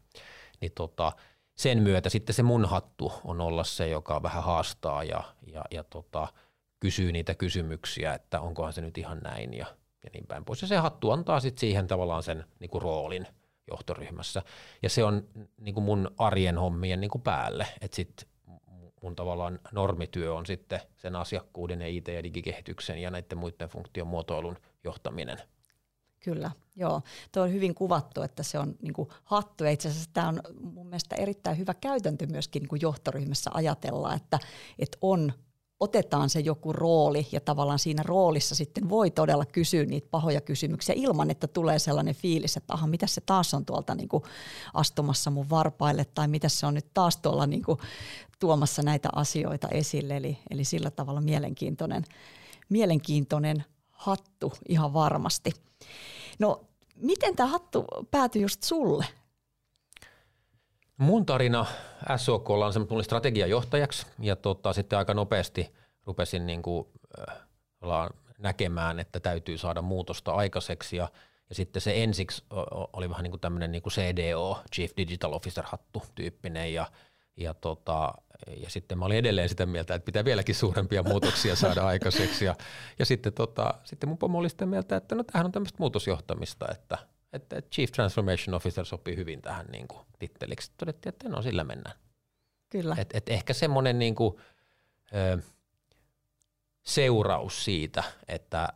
niin 0.61 0.73
tota, 0.75 1.13
sen 1.55 1.83
myötä 1.83 2.09
sitten 2.09 2.35
se 2.35 2.43
mun 2.43 2.65
hattu 2.65 3.13
on 3.25 3.41
olla 3.41 3.65
se, 3.65 3.89
joka 3.89 4.23
vähän 4.23 4.43
haastaa 4.43 5.05
ja, 5.05 5.23
ja, 5.47 5.65
ja 5.71 5.85
tota, 5.85 6.29
kysyy 6.83 7.13
niitä 7.13 7.35
kysymyksiä, 7.35 8.15
että 8.15 8.41
onkohan 8.41 8.73
se 8.73 8.81
nyt 8.81 8.99
ihan 8.99 9.19
näin 9.19 9.55
ja, 9.55 9.67
ja 10.05 10.11
niin 10.13 10.27
päin 10.27 10.45
pois. 10.45 10.63
Ja 10.63 10.69
se 10.69 10.77
hattu 10.77 11.11
antaa 11.11 11.41
sitten 11.41 11.61
siihen 11.61 11.87
tavallaan 11.87 12.23
sen 12.23 12.45
niin 12.61 12.71
kuin 12.71 12.83
roolin 12.83 13.27
johtoryhmässä. 13.71 14.43
Ja 14.83 14.91
se 14.91 15.05
on 15.05 15.29
niin 15.61 15.75
kuin 15.75 15.85
mun 15.85 16.11
arjen 16.19 16.59
hommien 16.59 17.01
niin 17.01 17.11
kuin 17.11 17.23
päälle, 17.23 17.67
että 17.81 17.97
sitten 17.97 18.29
mun 19.03 19.17
tavallaan 19.17 19.59
normityö 19.73 20.35
on 20.35 20.47
sitten 20.47 20.81
sen 20.97 21.17
asiakkuuden 21.17 21.81
ja 21.81 21.89
IT- 21.89 22.09
ja 22.09 22.23
digikehityksen 22.23 22.99
ja 22.99 23.11
näiden 23.11 23.39
muiden 23.39 23.69
funktion 23.69 24.07
muotoilun 24.07 24.57
johtaminen. 24.85 25.39
Kyllä, 26.21 26.51
joo. 26.77 27.03
Tuo 27.33 27.43
on 27.43 27.53
hyvin 27.53 27.75
kuvattu, 27.75 28.23
että 28.23 28.43
se 28.43 28.59
on 28.59 28.75
niin 28.83 28.93
kuin 28.93 29.09
hattu. 29.25 29.65
Ja 29.65 29.71
itse 29.71 29.89
asiassa 29.89 30.11
tämä 30.13 30.29
on 30.29 30.41
mun 30.61 30.87
mielestä 30.87 31.17
erittäin 31.17 31.59
hyvä 31.59 31.75
käytäntö 31.75 32.27
myöskin 32.27 32.61
niin 32.61 32.69
kuin 32.69 32.83
johtoryhmässä 32.83 33.51
ajatella, 33.55 34.15
että, 34.15 34.39
että 34.79 34.99
on 35.01 35.33
otetaan 35.83 36.31
se 36.31 36.41
joku 36.41 36.73
rooli 36.73 37.27
ja 37.33 37.41
tavallaan 37.41 37.79
siinä 37.79 38.03
roolissa 38.03 38.55
sitten 38.55 38.89
voi 38.89 39.11
todella 39.11 39.45
kysyä 39.45 39.85
niitä 39.85 40.09
pahoja 40.11 40.41
kysymyksiä 40.41 40.95
ilman, 40.99 41.31
että 41.31 41.47
tulee 41.47 41.79
sellainen 41.79 42.15
fiilis, 42.15 42.57
että 42.57 42.75
aha, 42.75 42.87
mitä 42.87 43.07
se 43.07 43.21
taas 43.21 43.55
on 43.55 43.65
tuolta 43.65 43.95
niin 43.95 44.09
kuin 44.09 44.23
astumassa 44.75 45.31
mun 45.31 45.51
varpaille 45.51 46.05
tai 46.05 46.29
mitä 46.29 46.49
se 46.49 46.67
on 46.67 46.75
nyt 46.75 46.87
taas 46.95 47.17
tuolla 47.17 47.47
niin 47.47 47.63
kuin 47.63 47.79
tuomassa 48.39 48.83
näitä 48.83 49.09
asioita 49.15 49.69
esille. 49.69 50.17
Eli, 50.17 50.39
eli 50.51 50.65
sillä 50.65 50.91
tavalla 50.91 51.21
mielenkiintoinen, 51.21 52.05
mielenkiintoinen 52.69 53.65
hattu 53.91 54.53
ihan 54.69 54.95
varmasti. 54.95 55.51
No 56.39 56.65
miten 56.97 57.37
tämä 57.37 57.49
hattu 57.49 57.85
päätyi 58.11 58.43
just 58.43 58.63
sulle? 58.63 59.07
Mun 60.97 61.27
tarina 61.27 61.67
SOK 62.17 62.51
on 62.51 62.73
se, 62.73 62.81
että 62.81 62.89
tulin 62.89 63.05
strategiajohtajaksi 63.05 64.07
ja 64.19 64.37
tota, 64.37 64.73
sitten 64.73 64.99
aika 64.99 65.15
nopeasti 65.15 65.75
rupesin 66.07 66.47
niin 66.47 66.63
kuin, 66.63 66.87
äh, 67.29 67.37
näkemään, 68.39 69.01
että 69.01 69.21
täytyy 69.21 69.59
saada 69.59 69.83
muutosta 69.83 70.33
aikaiseksi 70.33 70.97
ja, 70.97 71.09
ja 71.49 71.55
sitten 71.55 71.83
se 71.83 72.03
ensiksi 72.03 72.45
oli 72.93 73.11
vähän 73.11 73.23
niin 73.23 73.31
kuin 73.31 73.41
tämmöinen 73.41 73.73
niin 73.73 73.83
kuin 73.83 73.93
CDO, 73.93 74.63
Chief 74.75 74.91
Digital 74.97 75.33
Officer 75.33 75.65
hattu 75.67 76.03
tyyppinen 76.15 76.75
ja, 76.75 76.87
ja, 77.37 77.55
tota, 77.55 78.15
ja 78.57 78.71
sitten 78.71 78.99
mä 78.99 79.05
olin 79.05 79.19
edelleen 79.19 79.49
sitä 79.49 79.67
mieltä, 79.67 79.95
että 79.95 80.07
pitää 80.07 80.25
vieläkin 80.25 80.55
suurempia 80.55 81.03
muutoksia 81.03 81.57
saada 81.57 81.87
aikaiseksi 81.87 82.45
ja, 82.45 82.55
ja 82.99 83.07
sitten, 83.07 83.33
tota, 83.33 83.75
sitten 83.85 84.09
mun 84.09 84.19
pomo 84.19 84.39
oli 84.39 84.49
sitä 84.49 84.67
mieltä, 84.67 84.97
että 84.97 85.15
no 85.15 85.23
tämähän 85.25 85.47
on 85.47 85.53
tämmöistä 85.53 85.77
muutosjohtamista, 85.79 86.67
että, 86.71 86.99
että 87.33 87.63
Chief 87.63 87.91
Transformation 87.93 88.55
Officer 88.55 88.85
sopii 88.85 89.17
hyvin 89.17 89.43
tähän 89.43 89.67
niin 89.67 89.89
kuin 89.89 90.07
titteliksi. 90.19 90.73
Todettiin, 90.77 91.13
että 91.13 91.29
no 91.29 91.43
sillä 91.43 91.65
mennään. 91.65 91.97
Kyllä. 92.71 92.97
Et, 92.99 93.11
et 93.15 93.29
ehkä 93.29 93.53
semmoinen 93.53 93.99
niin 93.99 94.15
kuin, 94.15 94.37
ö, 95.15 95.39
seuraus 96.83 97.65
siitä, 97.65 98.05
että 98.29 98.69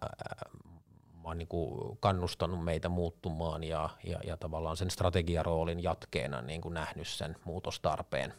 mä 1.23 1.29
oon 1.29 1.39
niin 1.39 1.49
kuin 1.49 1.99
kannustanut 2.01 2.65
meitä 2.65 2.89
muuttumaan 2.89 3.65
ja, 3.65 3.91
ja, 4.05 4.21
ja 4.25 4.37
tavallaan 4.37 4.77
sen 4.77 4.91
strategiaroolin 4.91 5.83
jatkeena 5.83 6.43
niin 6.43 6.61
kuin 6.61 6.75
nähnyt 6.75 7.09
sen 7.09 7.37
muutostarpeen. 7.45 8.35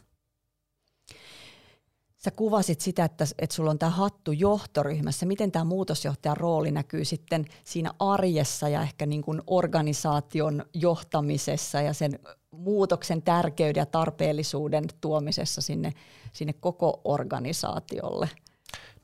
Sä 2.18 2.30
kuvasit 2.30 2.80
sitä, 2.80 3.04
että, 3.04 3.24
että 3.38 3.56
sulla 3.56 3.70
on 3.70 3.78
tämä 3.78 3.90
hattu 3.90 4.32
johtoryhmässä. 4.32 5.26
Miten 5.26 5.52
tämä 5.52 5.64
muutosjohtajan 5.64 6.36
rooli 6.36 6.70
näkyy 6.70 7.04
sitten 7.04 7.44
siinä 7.64 7.90
arjessa 7.98 8.68
ja 8.68 8.82
ehkä 8.82 9.06
niin 9.06 9.22
kuin 9.22 9.42
organisaation 9.46 10.64
johtamisessa 10.74 11.80
ja 11.80 11.92
sen 11.92 12.18
muutoksen 12.50 13.22
tärkeyden 13.22 13.80
ja 13.80 13.86
tarpeellisuuden 13.86 14.84
tuomisessa 15.00 15.60
sinne, 15.60 15.92
sinne 16.32 16.52
koko 16.52 17.00
organisaatiolle? 17.04 18.28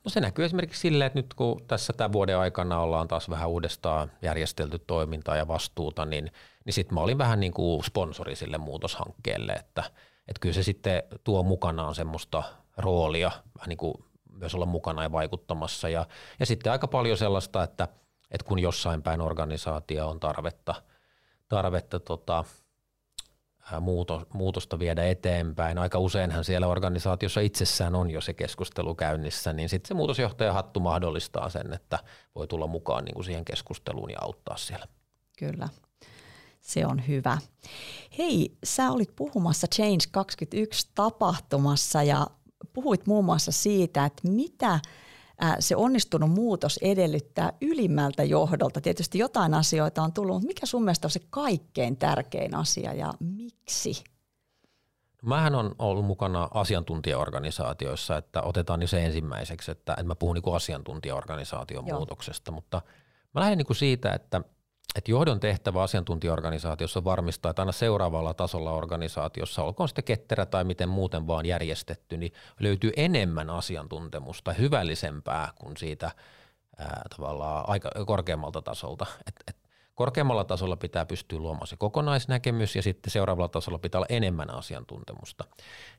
No 0.03 0.09
se 0.09 0.19
näkyy 0.19 0.45
esimerkiksi 0.45 0.81
silleen, 0.81 1.07
että 1.07 1.19
nyt 1.19 1.33
kun 1.33 1.61
tässä 1.67 1.93
tämän 1.93 2.13
vuoden 2.13 2.37
aikana 2.37 2.79
ollaan 2.79 3.07
taas 3.07 3.29
vähän 3.29 3.49
uudestaan 3.49 4.11
järjestelty 4.21 4.79
toimintaa 4.79 5.37
ja 5.37 5.47
vastuuta, 5.47 6.05
niin, 6.05 6.31
niin 6.65 6.73
sitten 6.73 6.93
mä 6.93 7.01
olin 7.01 7.17
vähän 7.17 7.39
niin 7.39 7.53
kuin 7.53 7.83
sponsori 7.83 8.35
sille 8.35 8.57
muutoshankkeelle, 8.57 9.53
että, 9.53 9.83
että 10.27 10.39
kyllä 10.39 10.53
se 10.53 10.63
sitten 10.63 11.03
tuo 11.23 11.43
mukanaan 11.43 11.95
semmoista 11.95 12.43
roolia, 12.77 13.31
vähän 13.57 13.69
niin 13.69 13.77
kuin 13.77 13.93
myös 14.31 14.55
olla 14.55 14.65
mukana 14.65 15.03
ja 15.03 15.11
vaikuttamassa 15.11 15.89
ja, 15.89 16.05
ja 16.39 16.45
sitten 16.45 16.71
aika 16.71 16.87
paljon 16.87 17.17
sellaista, 17.17 17.63
että, 17.63 17.87
että 18.31 18.47
kun 18.47 18.59
jossain 18.59 19.01
päin 19.01 19.21
organisaatio 19.21 20.09
on 20.09 20.19
tarvetta, 20.19 20.75
tarvetta 21.49 21.99
tota, 21.99 22.43
muutosta 24.33 24.79
viedä 24.79 25.05
eteenpäin. 25.05 25.77
Aika 25.77 25.99
useinhan 25.99 26.43
siellä 26.43 26.67
organisaatiossa 26.67 27.41
itsessään 27.41 27.95
on 27.95 28.11
jo 28.11 28.21
se 28.21 28.33
keskustelu 28.33 28.95
käynnissä, 28.95 29.53
niin 29.53 29.69
sitten 29.69 29.87
se 29.87 29.93
muutosjohtaja 29.93 30.53
hattu 30.53 30.79
mahdollistaa 30.79 31.49
sen, 31.49 31.73
että 31.73 31.99
voi 32.35 32.47
tulla 32.47 32.67
mukaan 32.67 33.05
niin 33.05 33.13
kuin 33.15 33.25
siihen 33.25 33.45
keskusteluun 33.45 34.11
ja 34.11 34.17
auttaa 34.21 34.57
siellä. 34.57 34.87
Kyllä, 35.39 35.69
se 36.61 36.85
on 36.85 37.07
hyvä. 37.07 37.37
Hei, 38.17 38.57
sä 38.63 38.91
olit 38.91 39.15
puhumassa 39.15 39.67
Change 39.67 40.03
21 40.11 40.89
tapahtumassa 40.95 42.03
ja 42.03 42.27
puhuit 42.73 43.07
muun 43.07 43.25
muassa 43.25 43.51
siitä, 43.51 44.05
että 44.05 44.27
mitä– 44.27 44.79
se 45.59 45.75
onnistunut 45.75 46.31
muutos 46.31 46.79
edellyttää 46.81 47.53
ylimmältä 47.61 48.23
johdolta. 48.23 48.81
Tietysti 48.81 49.17
jotain 49.17 49.53
asioita 49.53 50.01
on 50.01 50.13
tullut, 50.13 50.33
mutta 50.33 50.47
mikä 50.47 50.65
sun 50.65 50.83
mielestä 50.83 51.07
on 51.07 51.11
se 51.11 51.19
kaikkein 51.29 51.97
tärkein 51.97 52.55
asia 52.55 52.93
ja 52.93 53.13
miksi? 53.19 54.03
Mähän 55.21 55.55
on 55.55 55.75
ollut 55.79 56.05
mukana 56.05 56.49
asiantuntijaorganisaatioissa, 56.53 58.17
että 58.17 58.41
otetaan 58.41 58.81
jo 58.81 58.87
se 58.87 59.05
ensimmäiseksi, 59.05 59.71
että, 59.71 59.93
että 59.93 60.03
mä 60.03 60.15
puhun 60.15 60.35
niin 60.35 60.55
asiantuntijaorganisaation 60.55 61.87
Joo. 61.87 61.97
muutoksesta, 61.97 62.51
mutta 62.51 62.81
mä 63.33 63.41
lähden 63.41 63.57
niin 63.57 63.75
siitä, 63.75 64.11
että– 64.11 64.41
että 64.95 65.11
johdon 65.11 65.39
tehtävä 65.39 65.81
asiantuntijaorganisaatiossa 65.81 67.03
varmistaa, 67.03 67.49
että 67.49 67.61
aina 67.61 67.71
seuraavalla 67.71 68.33
tasolla 68.33 68.71
organisaatiossa, 68.71 69.63
olkoon 69.63 69.89
sitten 69.89 70.03
ketterä 70.03 70.45
tai 70.45 70.63
miten 70.63 70.89
muuten 70.89 71.27
vaan 71.27 71.45
järjestetty, 71.45 72.17
niin 72.17 72.33
löytyy 72.59 72.91
enemmän 72.95 73.49
asiantuntemusta, 73.49 74.53
hyvällisempää 74.53 75.51
kuin 75.55 75.77
siitä 75.77 76.11
ää, 76.77 77.01
tavallaan 77.15 77.69
aika 77.69 77.89
korkeammalta 78.05 78.61
tasolta. 78.61 79.05
Et, 79.27 79.35
et 79.47 79.57
korkeammalla 79.95 80.43
tasolla 80.43 80.75
pitää 80.75 81.05
pystyä 81.05 81.39
luomaan 81.39 81.67
se 81.67 81.75
kokonaisnäkemys 81.75 82.75
ja 82.75 82.81
sitten 82.81 83.11
seuraavalla 83.11 83.49
tasolla 83.49 83.79
pitää 83.79 83.99
olla 83.99 84.07
enemmän 84.09 84.49
asiantuntemusta. 84.49 85.43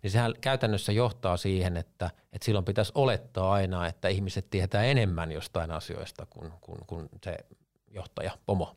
Niin 0.03 0.11
sehän 0.11 0.35
käytännössä 0.41 0.93
johtaa 0.93 1.37
siihen, 1.37 1.77
että, 1.77 2.11
että 2.33 2.45
silloin 2.45 2.65
pitäisi 2.65 2.93
olettaa 2.95 3.53
aina, 3.53 3.87
että 3.87 4.09
ihmiset 4.09 4.51
tietää 4.51 4.85
enemmän 4.85 5.33
jostain 5.33 5.71
asioista 5.71 6.27
kuin, 6.27 6.53
kuin, 6.61 6.79
kuin 6.87 7.09
se 7.25 7.37
johtaja, 7.91 8.39
pomo. 8.47 8.77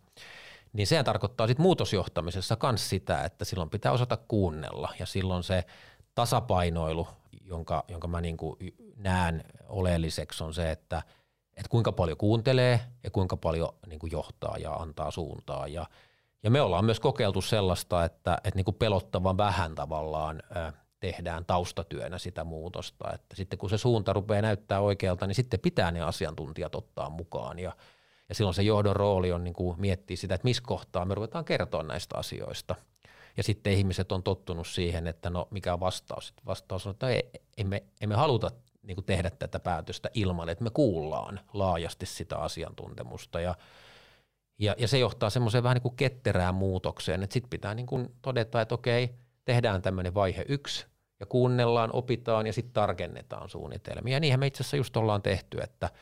Niin 0.73 0.87
sehän 0.87 1.05
tarkoittaa 1.05 1.47
sitten 1.47 1.63
muutosjohtamisessa 1.63 2.57
myös 2.63 2.89
sitä, 2.89 3.23
että 3.23 3.45
silloin 3.45 3.69
pitää 3.69 3.91
osata 3.91 4.17
kuunnella 4.17 4.93
ja 4.99 5.05
silloin 5.05 5.43
se 5.43 5.65
tasapainoilu, 6.15 7.07
jonka, 7.45 7.83
jonka 7.87 8.07
mä 8.07 8.21
niin 8.21 8.37
näen 8.95 9.43
oleelliseksi 9.67 10.43
on 10.43 10.53
se, 10.53 10.71
että, 10.71 11.03
että 11.57 11.69
kuinka 11.69 11.91
paljon 11.91 12.17
kuuntelee 12.17 12.79
ja 13.03 13.11
kuinka 13.11 13.37
paljon 13.37 13.75
niin 13.87 13.99
johtaa 14.11 14.57
ja 14.57 14.73
antaa 14.73 15.11
suuntaa. 15.11 15.67
Ja, 15.67 15.85
ja 16.43 16.51
me 16.51 16.61
ollaan 16.61 16.85
myös 16.85 16.99
kokeiltu 16.99 17.41
sellaista, 17.41 18.05
että, 18.05 18.37
että 18.43 18.57
niin 18.57 18.75
pelottavan 18.79 19.37
vähän 19.37 19.75
tavallaan 19.75 20.43
äh, 20.57 20.73
tehdään 20.99 21.45
taustatyönä 21.45 22.17
sitä 22.17 22.43
muutosta. 22.43 23.13
Että 23.13 23.35
sitten 23.35 23.59
kun 23.59 23.69
se 23.69 23.77
suunta 23.77 24.13
rupeaa 24.13 24.41
näyttää 24.41 24.79
oikealta, 24.79 25.27
niin 25.27 25.35
sitten 25.35 25.59
pitää 25.59 25.91
ne 25.91 26.01
asiantuntijat 26.01 26.75
ottaa 26.75 27.09
mukaan 27.09 27.59
ja– 27.59 27.75
ja 28.29 28.35
silloin 28.35 28.53
se 28.53 28.63
johdon 28.63 28.95
rooli 28.95 29.31
on 29.31 29.43
niin 29.43 29.53
kuin 29.53 29.81
miettiä 29.81 30.17
sitä, 30.17 30.35
että 30.35 30.45
missä 30.45 30.63
kohtaa 30.65 31.05
me 31.05 31.15
ruvetaan 31.15 31.45
kertoa 31.45 31.83
näistä 31.83 32.17
asioista. 32.17 32.75
Ja 33.37 33.43
sitten 33.43 33.73
ihmiset 33.73 34.11
on 34.11 34.23
tottunut 34.23 34.67
siihen, 34.67 35.07
että 35.07 35.29
no 35.29 35.47
mikä 35.51 35.73
on 35.73 35.79
vastaus. 35.79 36.33
Vastaus 36.45 36.87
on, 36.87 36.91
että 36.91 37.09
ei, 37.09 37.29
emme, 37.57 37.83
emme 38.01 38.15
haluta 38.15 38.51
niin 38.83 38.95
kuin 38.95 39.05
tehdä 39.05 39.29
tätä 39.29 39.59
päätöstä 39.59 40.09
ilman, 40.13 40.49
että 40.49 40.63
me 40.63 40.69
kuullaan 40.69 41.39
laajasti 41.53 42.05
sitä 42.05 42.37
asiantuntemusta. 42.37 43.39
Ja, 43.39 43.55
ja, 44.59 44.75
ja 44.77 44.87
se 44.87 44.99
johtaa 44.99 45.29
semmoiseen 45.29 45.63
vähän 45.63 45.75
niin 45.75 45.81
kuin 45.81 45.95
ketterään 45.95 46.55
muutokseen, 46.55 47.23
että 47.23 47.33
sitten 47.33 47.49
pitää 47.49 47.73
niin 47.73 47.87
kuin 47.87 48.15
todeta, 48.21 48.61
että 48.61 48.75
okei, 48.75 49.09
tehdään 49.45 49.81
tämmöinen 49.81 50.13
vaihe 50.13 50.45
yksi 50.47 50.85
ja 51.19 51.25
kuunnellaan, 51.25 51.89
opitaan 51.93 52.47
ja 52.47 52.53
sitten 52.53 52.73
tarkennetaan 52.73 53.49
suunnitelmia. 53.49 54.13
Ja 54.13 54.19
niinhän 54.19 54.39
me 54.39 54.47
itse 54.47 54.61
asiassa 54.61 54.77
just 54.77 54.97
ollaan 54.97 55.21
tehty, 55.21 55.57
että– 55.61 55.89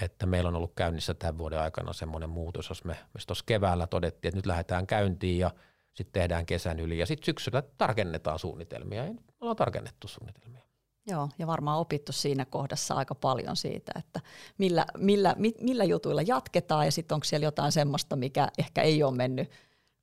että 0.00 0.26
meillä 0.26 0.48
on 0.48 0.56
ollut 0.56 0.72
käynnissä 0.76 1.14
tämän 1.14 1.38
vuoden 1.38 1.60
aikana 1.60 1.92
semmoinen 1.92 2.30
muutos, 2.30 2.68
jos 2.68 2.84
me, 2.84 2.92
me 2.92 3.20
tuossa 3.26 3.44
keväällä 3.46 3.86
todettiin, 3.86 4.28
että 4.28 4.38
nyt 4.38 4.46
lähdetään 4.46 4.86
käyntiin 4.86 5.38
ja 5.38 5.50
sitten 5.94 6.20
tehdään 6.20 6.46
kesän 6.46 6.80
yli 6.80 6.98
ja 6.98 7.06
sitten 7.06 7.24
syksyllä 7.24 7.62
tarkennetaan 7.78 8.38
suunnitelmia 8.38 9.04
ja 9.04 9.14
ollaan 9.40 9.56
tarkennettu 9.56 10.08
suunnitelmia. 10.08 10.64
Joo, 11.06 11.28
ja 11.38 11.46
varmaan 11.46 11.78
opittu 11.78 12.12
siinä 12.12 12.44
kohdassa 12.44 12.94
aika 12.94 13.14
paljon 13.14 13.56
siitä, 13.56 13.92
että 13.98 14.20
millä, 14.58 14.86
millä, 14.98 15.36
millä 15.60 15.84
jutuilla 15.84 16.22
jatketaan 16.22 16.84
ja 16.84 16.92
sitten 16.92 17.14
onko 17.14 17.24
siellä 17.24 17.44
jotain 17.44 17.72
semmoista, 17.72 18.16
mikä 18.16 18.48
ehkä 18.58 18.82
ei 18.82 19.02
ole 19.02 19.16
mennyt 19.16 19.50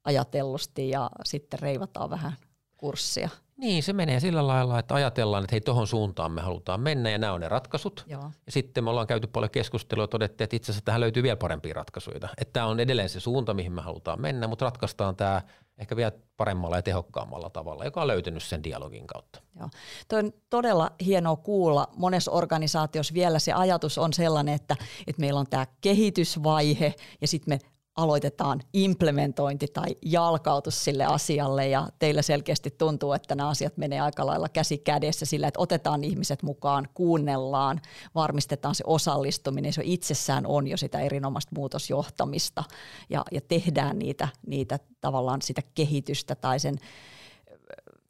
ajatellusti 0.04 0.90
ja 0.90 1.10
sitten 1.26 1.60
reivataan 1.60 2.10
vähän 2.10 2.34
kurssia. 2.78 3.30
Niin, 3.62 3.84
se 3.84 3.94
menee 3.94 4.20
sillä 4.20 4.48
lailla, 4.48 4.80
että 4.80 4.94
ajatellaan, 4.94 5.44
että 5.44 5.54
hei, 5.54 5.62
tuohon 5.62 5.88
suuntaan 5.88 6.32
me 6.32 6.42
halutaan 6.42 6.80
mennä 6.80 7.10
ja 7.10 7.18
nämä 7.18 7.34
on 7.34 7.42
ne 7.42 7.50
ratkaisut. 7.50 8.06
Joo. 8.08 8.32
Ja 8.46 8.52
sitten 8.52 8.84
me 8.84 8.90
ollaan 8.90 9.08
käyty 9.08 9.28
paljon 9.28 9.50
keskustelua 9.50 10.04
ja 10.04 10.08
todettiin, 10.08 10.44
että 10.44 10.56
itse 10.56 10.72
asiassa 10.72 10.86
tähän 10.86 11.02
löytyy 11.02 11.24
vielä 11.24 11.36
parempia 11.36 11.74
ratkaisuja. 11.74 12.16
Että 12.16 12.54
tämä 12.54 12.66
on 12.66 12.80
edelleen 12.80 13.10
se 13.10 13.20
suunta, 13.20 13.54
mihin 13.54 13.72
me 13.72 13.82
halutaan 13.82 14.22
mennä, 14.22 14.48
mutta 14.48 14.66
ratkaistaan 14.66 15.16
tämä 15.16 15.42
ehkä 15.78 15.96
vielä 15.96 16.12
paremmalla 16.38 16.76
ja 16.76 16.82
tehokkaammalla 16.82 17.50
tavalla, 17.50 17.86
joka 17.86 18.02
on 18.02 18.08
löytynyt 18.08 18.44
sen 18.44 18.64
dialogin 18.64 19.08
kautta. 19.08 19.42
Joo. 19.60 19.70
Tuo 20.08 20.20
on 20.20 20.32
todella 20.50 20.92
hienoa 21.06 21.36
kuulla. 21.36 21.88
Monessa 21.96 22.32
organisaatiossa 22.32 23.14
vielä 23.14 23.40
se 23.40 23.54
ajatus 23.54 23.98
on 23.98 24.14
sellainen, 24.14 24.54
että, 24.54 24.76
että 25.08 25.20
meillä 25.20 25.40
on 25.40 25.48
tämä 25.50 25.68
kehitysvaihe 25.82 26.94
ja 27.22 27.28
sitten 27.28 27.54
me 27.54 27.71
aloitetaan 27.96 28.62
implementointi 28.74 29.68
tai 29.68 29.96
jalkautus 30.02 30.84
sille 30.84 31.06
asialle 31.06 31.68
ja 31.68 31.88
teillä 32.00 32.22
selkeästi 32.22 32.72
tuntuu, 32.78 33.14
että 33.14 33.36
nämä 33.36 33.50
asiat 33.50 33.78
menee 33.78 34.00
aika 34.00 34.26
lailla 34.26 34.50
käsi 34.50 34.78
kädessä 34.78 35.26
sillä, 35.26 35.48
että 35.48 35.60
otetaan 35.60 36.04
ihmiset 36.04 36.44
mukaan, 36.44 36.88
kuunnellaan, 36.94 37.82
varmistetaan 38.16 38.76
se 38.76 38.84
osallistuminen, 38.88 39.74
se 39.74 39.82
itsessään 39.86 40.46
on 40.46 40.68
jo 40.68 40.78
sitä 40.78 41.00
erinomaista 41.00 41.52
muutosjohtamista 41.56 42.64
ja, 43.10 43.26
ja 43.32 43.42
tehdään 43.42 44.00
niitä, 44.00 44.28
niitä 44.48 44.80
tavallaan 45.02 45.42
sitä 45.42 45.62
kehitystä 45.76 46.36
tai 46.36 46.60
sen 46.60 46.76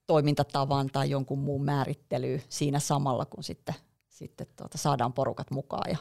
toimintatavan 0.08 0.88
tai 0.88 1.10
jonkun 1.10 1.40
muun 1.40 1.64
määrittelyä 1.64 2.40
siinä 2.50 2.80
samalla, 2.80 3.26
kun 3.26 3.44
sitten, 3.44 3.76
sitten 4.10 4.48
tuota, 4.56 4.78
saadaan 4.78 5.14
porukat 5.14 5.52
mukaan 5.52 5.92
ja 5.92 5.98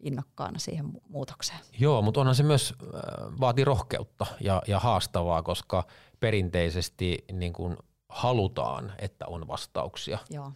innokkaana 0.00 0.58
siihen 0.58 0.86
muutokseen. 1.08 1.58
Joo, 1.78 2.02
mutta 2.02 2.20
onhan 2.20 2.34
se 2.34 2.42
myös 2.42 2.74
äh, 2.82 3.00
vaati 3.40 3.64
rohkeutta 3.64 4.26
ja, 4.40 4.62
ja 4.66 4.80
haastavaa, 4.80 5.42
koska 5.42 5.86
perinteisesti 6.20 7.24
niin 7.32 7.52
kuin 7.52 7.76
halutaan, 8.08 8.92
että 8.98 9.26
on 9.26 9.48
vastauksia. 9.48 10.18
Joo. 10.30 10.52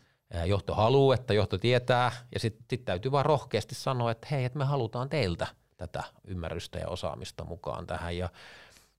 Johto 0.47 0.75
haluaa, 0.75 1.15
että 1.15 1.35
johto 1.35 1.59
tietää 1.59 2.13
ja 2.35 2.41
sitten 2.41 2.65
sit 2.71 2.85
täytyy 2.85 3.13
vaan 3.13 3.27
rohkeasti 3.27 3.75
sanoa, 3.75 4.11
että 4.11 4.27
hei, 4.31 4.45
että 4.45 4.59
me 4.59 4.65
halutaan 4.65 5.09
teiltä 5.09 5.47
tätä 5.77 6.05
ymmärrystä 6.25 6.79
ja 6.79 6.89
osaamista 6.89 7.45
mukaan 7.45 7.87
tähän. 7.87 8.17
Ja 8.17 8.29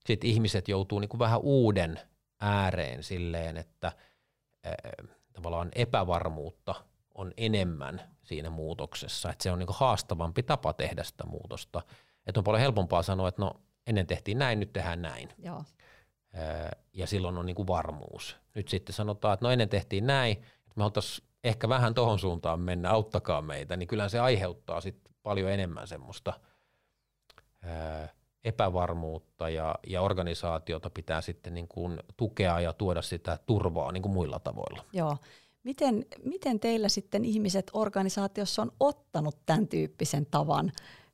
sitten 0.06 0.30
ihmiset 0.30 0.68
joutuu 0.68 0.98
niinku 0.98 1.18
vähän 1.18 1.40
uuden 1.42 2.00
ääreen 2.40 3.02
silleen, 3.02 3.56
että 3.56 3.92
tavallaan 5.32 5.68
epävarmuutta 5.74 6.74
on 7.14 7.32
enemmän 7.36 8.02
siinä 8.22 8.50
muutoksessa, 8.50 9.30
että 9.30 9.42
se 9.42 9.50
on 9.50 9.58
niinku 9.58 9.74
haastavampi 9.76 10.42
tapa 10.42 10.72
tehdä 10.72 11.02
sitä 11.02 11.26
muutosta. 11.26 11.82
Että 12.26 12.40
on 12.40 12.44
paljon 12.44 12.60
helpompaa 12.60 13.02
sanoa, 13.02 13.28
että 13.28 13.42
no 13.42 13.54
ennen 13.86 14.06
tehtiin 14.06 14.38
näin, 14.38 14.60
nyt 14.60 14.72
tehdään 14.72 15.02
näin. 15.02 15.28
Joo. 15.38 15.64
Ja 16.92 17.06
silloin 17.06 17.38
on 17.38 17.46
niinku 17.46 17.66
varmuus. 17.66 18.36
Nyt 18.54 18.68
sitten 18.68 18.94
sanotaan, 18.94 19.34
että 19.34 19.46
no 19.46 19.50
ennen 19.50 19.68
tehtiin 19.68 20.06
näin, 20.06 20.32
että 20.36 20.72
me 20.76 20.82
haluttaisiin 20.82 21.28
ehkä 21.44 21.68
vähän 21.68 21.94
tohon 21.94 22.18
suuntaan 22.18 22.60
mennä, 22.60 22.90
auttakaa 22.90 23.42
meitä, 23.42 23.76
niin 23.76 23.86
kyllä 23.86 24.08
se 24.08 24.20
aiheuttaa 24.20 24.80
sit 24.80 24.96
paljon 25.22 25.50
enemmän 25.50 25.88
semmoista 25.88 26.32
epävarmuutta 28.44 29.48
ja, 29.48 29.74
ja 29.86 30.02
organisaatiota 30.02 30.90
pitää 30.90 31.20
sitten 31.20 31.54
niin 31.54 31.68
kuin 31.68 32.00
tukea 32.16 32.60
ja 32.60 32.72
tuoda 32.72 33.02
sitä 33.02 33.38
turvaa 33.46 33.92
niin 33.92 34.02
kuin 34.02 34.12
muilla 34.12 34.38
tavoilla. 34.38 34.84
Joo. 34.92 35.16
Miten, 35.64 36.06
miten 36.24 36.60
teillä 36.60 36.88
sitten 36.88 37.24
ihmiset 37.24 37.70
organisaatiossa 37.72 38.62
on 38.62 38.72
ottanut 38.80 39.36
tämän 39.46 39.68
tyyppisen 39.68 40.26
tavan 40.30 40.72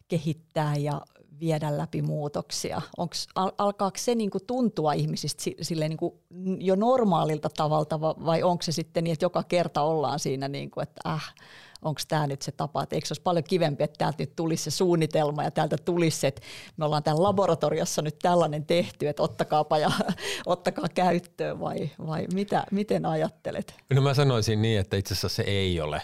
kehittää 0.08 0.76
ja 0.76 1.00
viedä 1.40 1.78
läpi 1.78 2.02
muutoksia? 2.02 2.82
Onks, 2.96 3.26
al, 3.34 3.52
alkaako 3.58 3.98
se 3.98 4.14
niinku 4.14 4.38
tuntua 4.40 4.92
ihmisistä 4.92 5.42
sille 5.60 5.88
niinku 5.88 6.20
jo 6.58 6.76
normaalilta 6.76 7.48
tavalta 7.56 8.00
vai 8.00 8.42
onko 8.42 8.62
se 8.62 8.72
sitten 8.72 9.04
niin, 9.04 9.12
että 9.12 9.24
joka 9.24 9.42
kerta 9.42 9.82
ollaan 9.82 10.18
siinä, 10.18 10.48
niinku, 10.48 10.80
että 10.80 11.00
äh, 11.10 11.34
onko 11.82 12.00
tämä 12.08 12.26
nyt 12.26 12.42
se 12.42 12.52
tapa, 12.52 12.82
että 12.82 12.96
eikö 12.96 13.06
se 13.06 13.12
olisi 13.12 13.22
paljon 13.22 13.44
kivempi, 13.44 13.84
että 13.84 13.98
täältä 13.98 14.22
nyt 14.22 14.36
tulisi 14.36 14.64
se 14.64 14.70
suunnitelma 14.70 15.44
ja 15.44 15.50
täältä 15.50 15.76
tulisi 15.84 16.26
että 16.26 16.40
me 16.76 16.84
ollaan 16.84 17.02
täällä 17.02 17.22
laboratoriossa 17.22 18.02
nyt 18.02 18.18
tällainen 18.18 18.66
tehty, 18.66 19.08
että 19.08 19.22
ottakaapa 19.22 19.78
ja 19.78 19.90
ottakaa 20.46 20.88
käyttöön 20.94 21.60
vai, 21.60 21.90
vai 22.06 22.26
mitä, 22.34 22.64
miten 22.70 23.06
ajattelet? 23.06 23.74
No 23.94 24.02
mä 24.02 24.14
sanoisin 24.14 24.62
niin, 24.62 24.80
että 24.80 24.96
itse 24.96 25.14
asiassa 25.14 25.28
se 25.28 25.42
ei 25.42 25.80
ole 25.80 26.02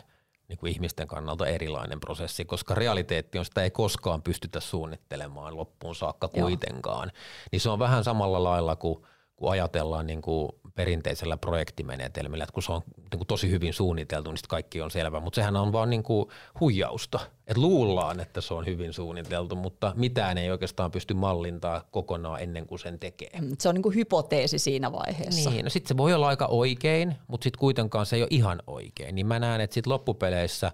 niin 0.49 0.59
kuin 0.59 0.73
ihmisten 0.73 1.07
kannalta 1.07 1.47
erilainen 1.47 2.01
prosessi, 2.01 2.45
koska 2.45 2.75
realiteetti 2.75 3.39
on, 3.39 3.45
sitä 3.45 3.63
ei 3.63 3.71
koskaan 3.71 4.23
pystytä 4.23 4.61
suunnittelemaan 4.61 5.57
loppuun 5.57 5.95
saakka 5.95 6.29
kuitenkaan. 6.29 7.11
Joo. 7.15 7.23
Niin 7.53 7.61
se 7.61 7.71
on 7.71 7.79
vähän 7.79 8.05
samalla 8.05 8.43
lailla 8.43 8.77
kuin 8.77 9.05
kun 9.37 9.51
ajatellaan 9.51 10.07
niin 10.07 10.23
kuin 10.23 10.49
perinteisellä 10.75 11.37
projektimenetelmillä, 11.37 12.45
että 12.45 12.53
kun 12.53 12.63
se 12.63 12.73
on 12.73 12.81
niin 12.97 13.19
kuin 13.19 13.27
tosi 13.27 13.51
hyvin 13.51 13.73
suunniteltu, 13.73 14.31
niin 14.31 14.39
kaikki 14.49 14.81
on 14.81 14.91
selvä, 14.91 15.21
mutta 15.21 15.35
sehän 15.37 15.57
on 15.57 15.73
vaan 15.73 15.91
niin 15.91 16.03
kuin 16.03 16.29
huijausta. 16.61 17.21
Että 17.47 17.61
luullaan, 17.61 18.21
että 18.21 18.41
se 18.41 18.55
on 18.55 18.67
hyvin 18.67 18.93
suunniteltu, 18.93 19.57
mutta 19.57 19.93
mitään 19.97 20.39
ei 20.39 20.51
oikeastaan 20.51 20.91
pysty 20.91 21.15
mallintaa 21.15 21.85
kokonaan 21.91 22.43
ennen 22.43 22.67
kuin 22.67 22.79
sen 22.79 22.99
tekee. 22.99 23.41
Mm, 23.41 23.57
se 23.59 23.69
on 23.69 23.75
niin 23.75 23.83
kuin 23.83 23.95
hypoteesi 23.95 24.59
siinä 24.59 24.93
vaiheessa. 24.93 25.51
Niin, 25.51 25.65
no 25.65 25.71
sitten 25.71 25.89
se 25.89 25.97
voi 25.97 26.15
olla 26.15 26.29
aika 26.29 26.47
oikein, 26.47 27.15
mutta 27.27 27.45
sitten 27.45 27.61
kuitenkaan 27.61 28.07
se 28.07 28.17
ei 28.17 28.23
ole 28.23 28.29
ihan 28.31 28.63
oikein. 28.67 29.15
Niin 29.15 29.27
mä 29.27 29.39
näen, 29.39 29.61
että 29.61 29.75
sitten 29.75 29.93
loppupeleissä 29.93 30.73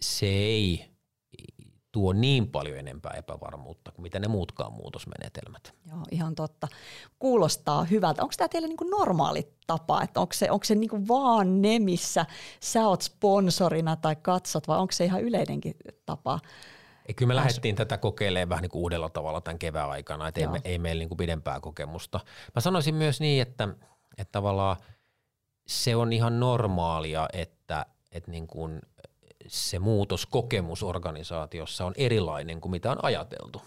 se 0.00 0.26
ei 0.26 0.89
tuo 1.92 2.12
niin 2.12 2.50
paljon 2.50 2.78
enempää 2.78 3.14
epävarmuutta 3.16 3.92
kuin 3.92 4.02
mitä 4.02 4.18
ne 4.18 4.28
muutkaan 4.28 4.72
muutosmenetelmät. 4.72 5.74
Joo, 5.88 6.02
ihan 6.10 6.34
totta. 6.34 6.68
Kuulostaa 7.18 7.84
hyvältä. 7.84 8.22
Onko 8.22 8.34
tämä 8.36 8.48
teille 8.48 8.68
niinku 8.68 8.84
normaali 8.84 9.52
tapa, 9.66 10.02
että 10.02 10.20
onko 10.20 10.32
se, 10.32 10.50
onko 10.50 10.64
se 10.64 10.74
niinku 10.74 11.08
vaan 11.08 11.62
ne, 11.62 11.78
missä 11.78 12.26
sä 12.60 12.88
oot 12.88 13.02
sponsorina 13.02 13.96
tai 13.96 14.16
katsot, 14.16 14.68
vai 14.68 14.78
onko 14.78 14.92
se 14.92 15.04
ihan 15.04 15.22
yleinenkin 15.22 15.74
tapa? 16.06 16.40
Ei, 17.06 17.14
kyllä 17.14 17.28
me 17.28 17.36
lähdettiin 17.36 17.76
tätä 17.76 17.98
kokeilemaan 17.98 18.48
vähän 18.48 18.62
niin 18.62 18.70
kuin 18.70 18.82
uudella 18.82 19.08
tavalla 19.08 19.40
tämän 19.40 19.58
kevään 19.58 19.90
aikana, 19.90 20.28
että 20.28 20.40
ei, 20.40 20.46
me, 20.46 20.60
ei 20.64 20.78
meillä 20.78 21.00
niin 21.00 21.08
kuin 21.08 21.18
pidempää 21.18 21.60
kokemusta. 21.60 22.20
Mä 22.54 22.60
sanoisin 22.60 22.94
myös 22.94 23.20
niin, 23.20 23.42
että, 23.42 23.68
että 24.18 24.32
tavallaan 24.32 24.76
se 25.66 25.96
on 25.96 26.12
ihan 26.12 26.40
normaalia, 26.40 27.28
että, 27.32 27.86
että 28.12 28.30
niin 28.30 28.46
kuin 28.46 28.80
se 29.50 29.78
muutoskokemus 29.78 30.82
organisaatiossa 30.82 31.84
on 31.84 31.94
erilainen 31.96 32.60
kuin 32.60 32.70
mitä 32.70 32.90
on 32.90 33.04
ajateltu. 33.04 33.62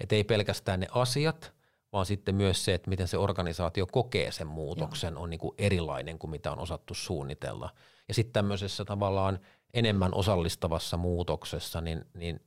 Et 0.00 0.12
ei 0.12 0.24
pelkästään 0.24 0.80
ne 0.80 0.86
asiat, 0.90 1.52
vaan 1.92 2.06
sitten 2.06 2.34
myös 2.34 2.64
se, 2.64 2.74
että 2.74 2.90
miten 2.90 3.08
se 3.08 3.18
organisaatio 3.18 3.86
kokee 3.86 4.32
sen 4.32 4.46
muutoksen, 4.46 5.14
Joo. 5.14 5.22
on 5.22 5.30
niin 5.30 5.40
kuin 5.40 5.54
erilainen 5.58 6.18
kuin 6.18 6.30
mitä 6.30 6.52
on 6.52 6.58
osattu 6.58 6.94
suunnitella. 6.94 7.70
Ja 8.08 8.14
sitten 8.14 8.32
tämmöisessä 8.32 8.84
tavallaan 8.84 9.38
enemmän 9.74 10.14
osallistavassa 10.14 10.96
muutoksessa, 10.96 11.80
niin, 11.80 12.04
niin 12.14 12.40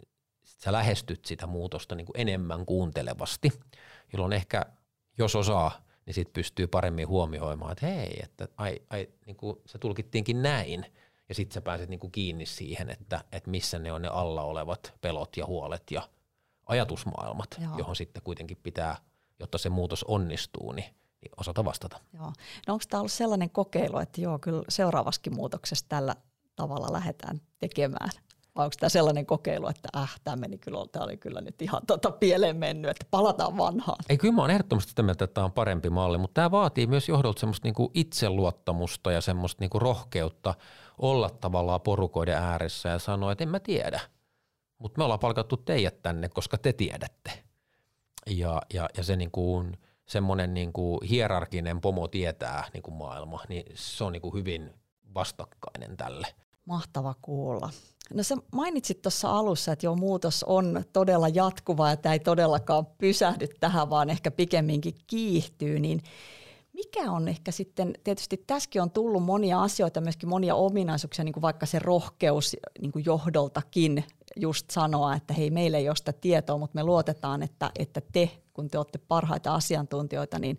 sä 0.43 0.71
lähestyt 0.71 1.25
sitä 1.25 1.47
muutosta 1.47 1.95
niin 1.95 2.05
kuin 2.05 2.19
enemmän 2.21 2.65
kuuntelevasti, 2.65 3.51
jolloin 4.13 4.33
ehkä, 4.33 4.65
jos 5.17 5.35
osaa, 5.35 5.85
niin 6.05 6.13
sitten 6.13 6.33
pystyy 6.33 6.67
paremmin 6.67 7.07
huomioimaan, 7.07 7.71
että 7.71 7.85
hei, 7.85 8.19
että 8.23 8.47
ai, 8.57 8.79
ai, 8.89 9.09
niin 9.25 9.35
kuin 9.35 9.57
se 9.65 9.77
tulkittiinkin 9.77 10.41
näin– 10.41 10.85
ja 11.29 11.35
sitten 11.35 11.53
sä 11.53 11.61
pääset 11.61 11.89
niinku 11.89 12.09
kiinni 12.09 12.45
siihen, 12.45 12.89
että, 12.89 13.23
että 13.31 13.49
missä 13.49 13.79
ne 13.79 13.91
on 13.91 14.01
ne 14.01 14.07
alla 14.07 14.43
olevat 14.43 14.93
pelot 15.01 15.37
ja 15.37 15.45
huolet 15.45 15.91
ja 15.91 16.09
ajatusmaailmat, 16.65 17.47
Joo. 17.61 17.77
johon 17.77 17.95
sitten 17.95 18.23
kuitenkin 18.23 18.57
pitää, 18.63 18.97
jotta 19.39 19.57
se 19.57 19.69
muutos 19.69 20.03
onnistuu, 20.03 20.71
niin, 20.71 20.95
niin 21.21 21.31
osata 21.37 21.65
vastata. 21.65 21.99
Joo. 22.13 22.33
No 22.67 22.73
onko 22.73 22.85
tämä 22.89 23.01
ollut 23.01 23.11
sellainen 23.11 23.49
kokeilu, 23.49 23.97
että 23.97 24.21
joo, 24.21 24.39
kyllä 24.39 24.63
seuraavaskin 24.69 25.35
muutoksessa 25.35 25.85
tällä 25.89 26.15
tavalla 26.55 26.93
lähdetään 26.93 27.41
tekemään? 27.59 28.09
Vai 28.55 28.65
onko 28.65 28.75
tämä 28.79 28.89
sellainen 28.89 29.25
kokeilu, 29.25 29.67
että 29.67 29.89
äh, 29.97 30.19
tämä 30.23 30.35
meni 30.35 30.57
kyllä, 30.57 30.85
tämä 30.91 31.05
oli 31.05 31.17
kyllä 31.17 31.41
nyt 31.41 31.61
ihan 31.61 31.81
tota 31.87 32.11
pieleen 32.11 32.57
mennyt, 32.57 32.91
että 32.91 33.05
palataan 33.11 33.57
vanhaan? 33.57 33.97
Ei, 34.09 34.17
kyllä 34.17 34.33
mä 34.33 34.41
oon 34.41 34.51
ehdottomasti 34.51 34.89
sitä 34.89 35.03
mieltä, 35.03 35.25
että 35.25 35.33
tämä 35.33 35.45
on 35.45 35.51
parempi 35.51 35.89
malli, 35.89 36.17
mutta 36.17 36.33
tämä 36.33 36.51
vaatii 36.51 36.87
myös 36.87 37.09
johdolta 37.09 37.39
semmoista 37.39 37.65
niinku 37.65 37.91
itseluottamusta 37.93 39.11
ja 39.11 39.21
semmoista 39.21 39.61
niinku 39.61 39.79
rohkeutta 39.79 40.53
olla 40.97 41.29
tavallaan 41.29 41.81
porukoiden 41.81 42.37
ääressä 42.37 42.89
ja 42.89 42.99
sanoa, 42.99 43.31
että 43.31 43.43
en 43.43 43.49
mä 43.49 43.59
tiedä, 43.59 43.99
mutta 44.77 44.97
me 44.97 45.03
ollaan 45.03 45.19
palkattu 45.19 45.57
teidät 45.57 46.01
tänne, 46.01 46.29
koska 46.29 46.57
te 46.57 46.73
tiedätte. 46.73 47.31
Ja, 48.29 48.61
ja, 48.73 48.89
ja 48.97 49.03
se 49.03 49.15
niinku, 49.15 49.65
semmoinen 50.05 50.53
niinku 50.53 50.99
hierarkinen 51.09 51.81
pomo 51.81 52.07
tietää 52.07 52.63
niinku 52.73 52.91
maailma, 52.91 53.43
niin 53.49 53.65
se 53.73 54.03
on 54.03 54.13
niinku 54.13 54.33
hyvin 54.33 54.73
vastakkainen 55.15 55.97
tälle. 55.97 56.27
Mahtava 56.65 57.15
kuulla. 57.21 57.69
No 58.13 58.23
sä 58.23 58.35
mainitsit 58.51 59.01
tuossa 59.01 59.31
alussa, 59.37 59.71
että 59.71 59.85
joo, 59.85 59.95
muutos 59.95 60.43
on 60.43 60.83
todella 60.93 61.27
jatkuva 61.27 61.89
ja 61.89 61.97
tämä 61.97 62.13
ei 62.13 62.19
todellakaan 62.19 62.85
pysähdy 62.97 63.47
tähän, 63.59 63.89
vaan 63.89 64.09
ehkä 64.09 64.31
pikemminkin 64.31 64.95
kiihtyy, 65.07 65.79
niin 65.79 66.01
mikä 66.73 67.11
on 67.11 67.27
ehkä 67.27 67.51
sitten, 67.51 67.93
tietysti 68.03 68.43
tässäkin 68.47 68.81
on 68.81 68.91
tullut 68.91 69.23
monia 69.23 69.61
asioita, 69.61 70.01
myöskin 70.01 70.29
monia 70.29 70.55
ominaisuuksia, 70.55 71.25
niin 71.25 71.33
kuin 71.33 71.41
vaikka 71.41 71.65
se 71.65 71.79
rohkeus 71.79 72.55
niin 72.81 72.91
kuin 72.91 73.05
johdoltakin 73.05 74.03
just 74.35 74.71
sanoa, 74.71 75.15
että 75.15 75.33
hei, 75.33 75.49
meillä 75.49 75.77
ei 75.77 75.89
ole 75.89 75.95
sitä 75.95 76.13
tietoa, 76.13 76.57
mutta 76.57 76.75
me 76.75 76.83
luotetaan, 76.83 77.43
että, 77.43 77.71
että 77.79 78.01
te, 78.11 78.31
kun 78.53 78.69
te 78.69 78.77
olette 78.77 78.97
parhaita 78.97 79.55
asiantuntijoita, 79.55 80.39
niin 80.39 80.57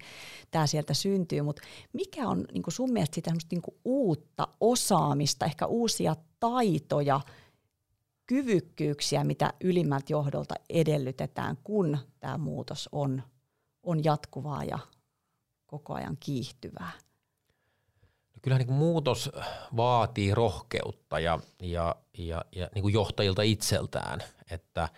tämä 0.51 0.67
sieltä 0.67 0.95
syntyy. 0.95 1.43
Mutta 1.43 1.63
mikä 1.93 2.29
on 2.29 2.45
niin 2.53 2.63
sun 2.69 2.93
mielestä 2.93 3.15
sitä 3.15 3.31
niin 3.51 3.63
uutta 3.85 4.49
osaamista, 4.61 5.47
ehkä 5.47 5.67
uusia 5.67 6.17
taitoja, 6.41 7.21
kyvykkyyksiä, 8.27 9.25
mitä 9.25 9.53
ylimmältä 9.61 10.13
johdolta 10.13 10.55
edellytetään, 10.71 11.59
kun 11.65 11.99
tämä 12.21 12.39
muutos 12.39 12.89
on, 12.93 13.23
on 13.83 14.05
jatkuvaa 14.05 14.65
ja 14.65 14.79
koko 15.67 15.95
ajan 15.95 16.17
kiihtyvää? 16.21 16.93
Kyllähän 18.47 18.67
niin 18.67 18.77
muutos 18.77 19.31
vaatii 19.77 20.35
rohkeutta 20.35 21.21
ja, 21.21 21.39
ja, 21.63 21.97
ja, 22.19 22.45
ja 22.57 22.69
niin 22.75 22.83
kuin 22.83 22.95
johtajilta 22.95 23.43
itseltään, 23.43 24.21
että, 24.51 24.89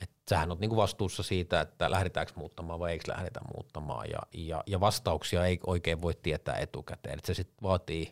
että 0.00 0.16
sähän 0.30 0.52
on 0.52 0.58
niin 0.60 0.68
kuin 0.68 0.76
vastuussa 0.76 1.22
siitä, 1.22 1.60
että 1.60 1.90
lähdetäänkö 1.90 2.32
muuttamaan 2.36 2.80
vai 2.80 2.92
eikö 2.92 3.12
lähdetä 3.12 3.40
muuttamaan 3.54 4.10
ja, 4.10 4.18
ja, 4.34 4.62
ja 4.66 4.80
vastauksia 4.80 5.46
ei 5.46 5.60
oikein 5.66 6.02
voi 6.02 6.14
tietää 6.22 6.56
etukäteen. 6.56 7.18
Että 7.18 7.26
se 7.26 7.34
sitten 7.34 7.62
vaatii, 7.62 8.10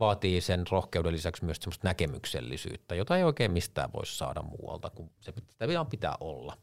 vaatii 0.00 0.40
sen 0.40 0.64
rohkeuden 0.70 1.12
lisäksi 1.12 1.44
myös 1.44 1.56
semmoista 1.56 1.88
näkemyksellisyyttä, 1.88 2.94
jota 2.94 3.16
ei 3.16 3.24
oikein 3.24 3.52
mistään 3.52 3.92
voi 3.92 4.06
saada 4.06 4.42
muualta, 4.42 4.90
kun 4.90 5.10
se, 5.20 5.32
sitä 5.50 5.66
pitää 5.90 6.14
olla. 6.20 6.56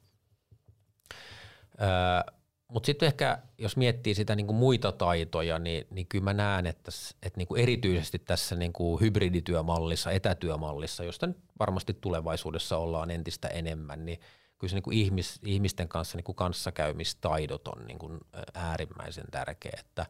Öö, 1.82 2.41
mutta 2.72 2.86
sitten 2.86 3.08
ehkä, 3.08 3.38
jos 3.58 3.78
miettii 3.78 4.16
sitä 4.16 4.36
niinku 4.36 4.54
muita 4.54 4.92
taitoja, 4.92 5.60
niin, 5.60 5.88
niin 5.90 6.08
kyllä 6.08 6.24
mä 6.24 6.34
näen, 6.34 6.68
että, 6.68 6.92
että 7.24 7.38
niinku 7.38 7.56
erityisesti 7.56 8.20
tässä 8.20 8.56
niinku 8.56 9.00
hybridityömallissa, 9.00 10.12
etätyömallissa, 10.12 11.04
josta 11.04 11.28
nyt 11.28 11.38
varmasti 11.60 11.94
tulevaisuudessa 11.94 12.78
ollaan 12.78 13.12
entistä 13.12 13.48
enemmän, 13.48 14.06
niin 14.06 14.20
kyllä 14.58 14.72
se 14.72 14.76
niinku 14.76 14.92
ihmis, 14.92 15.40
ihmisten 15.46 15.88
kanssa 15.88 16.18
niinku 16.18 16.34
kanssakäymistaidot 16.34 17.68
on 17.68 17.86
niinku 17.88 18.18
äärimmäisen 18.54 19.26
tärkeä, 19.32 19.78
että 19.80 20.06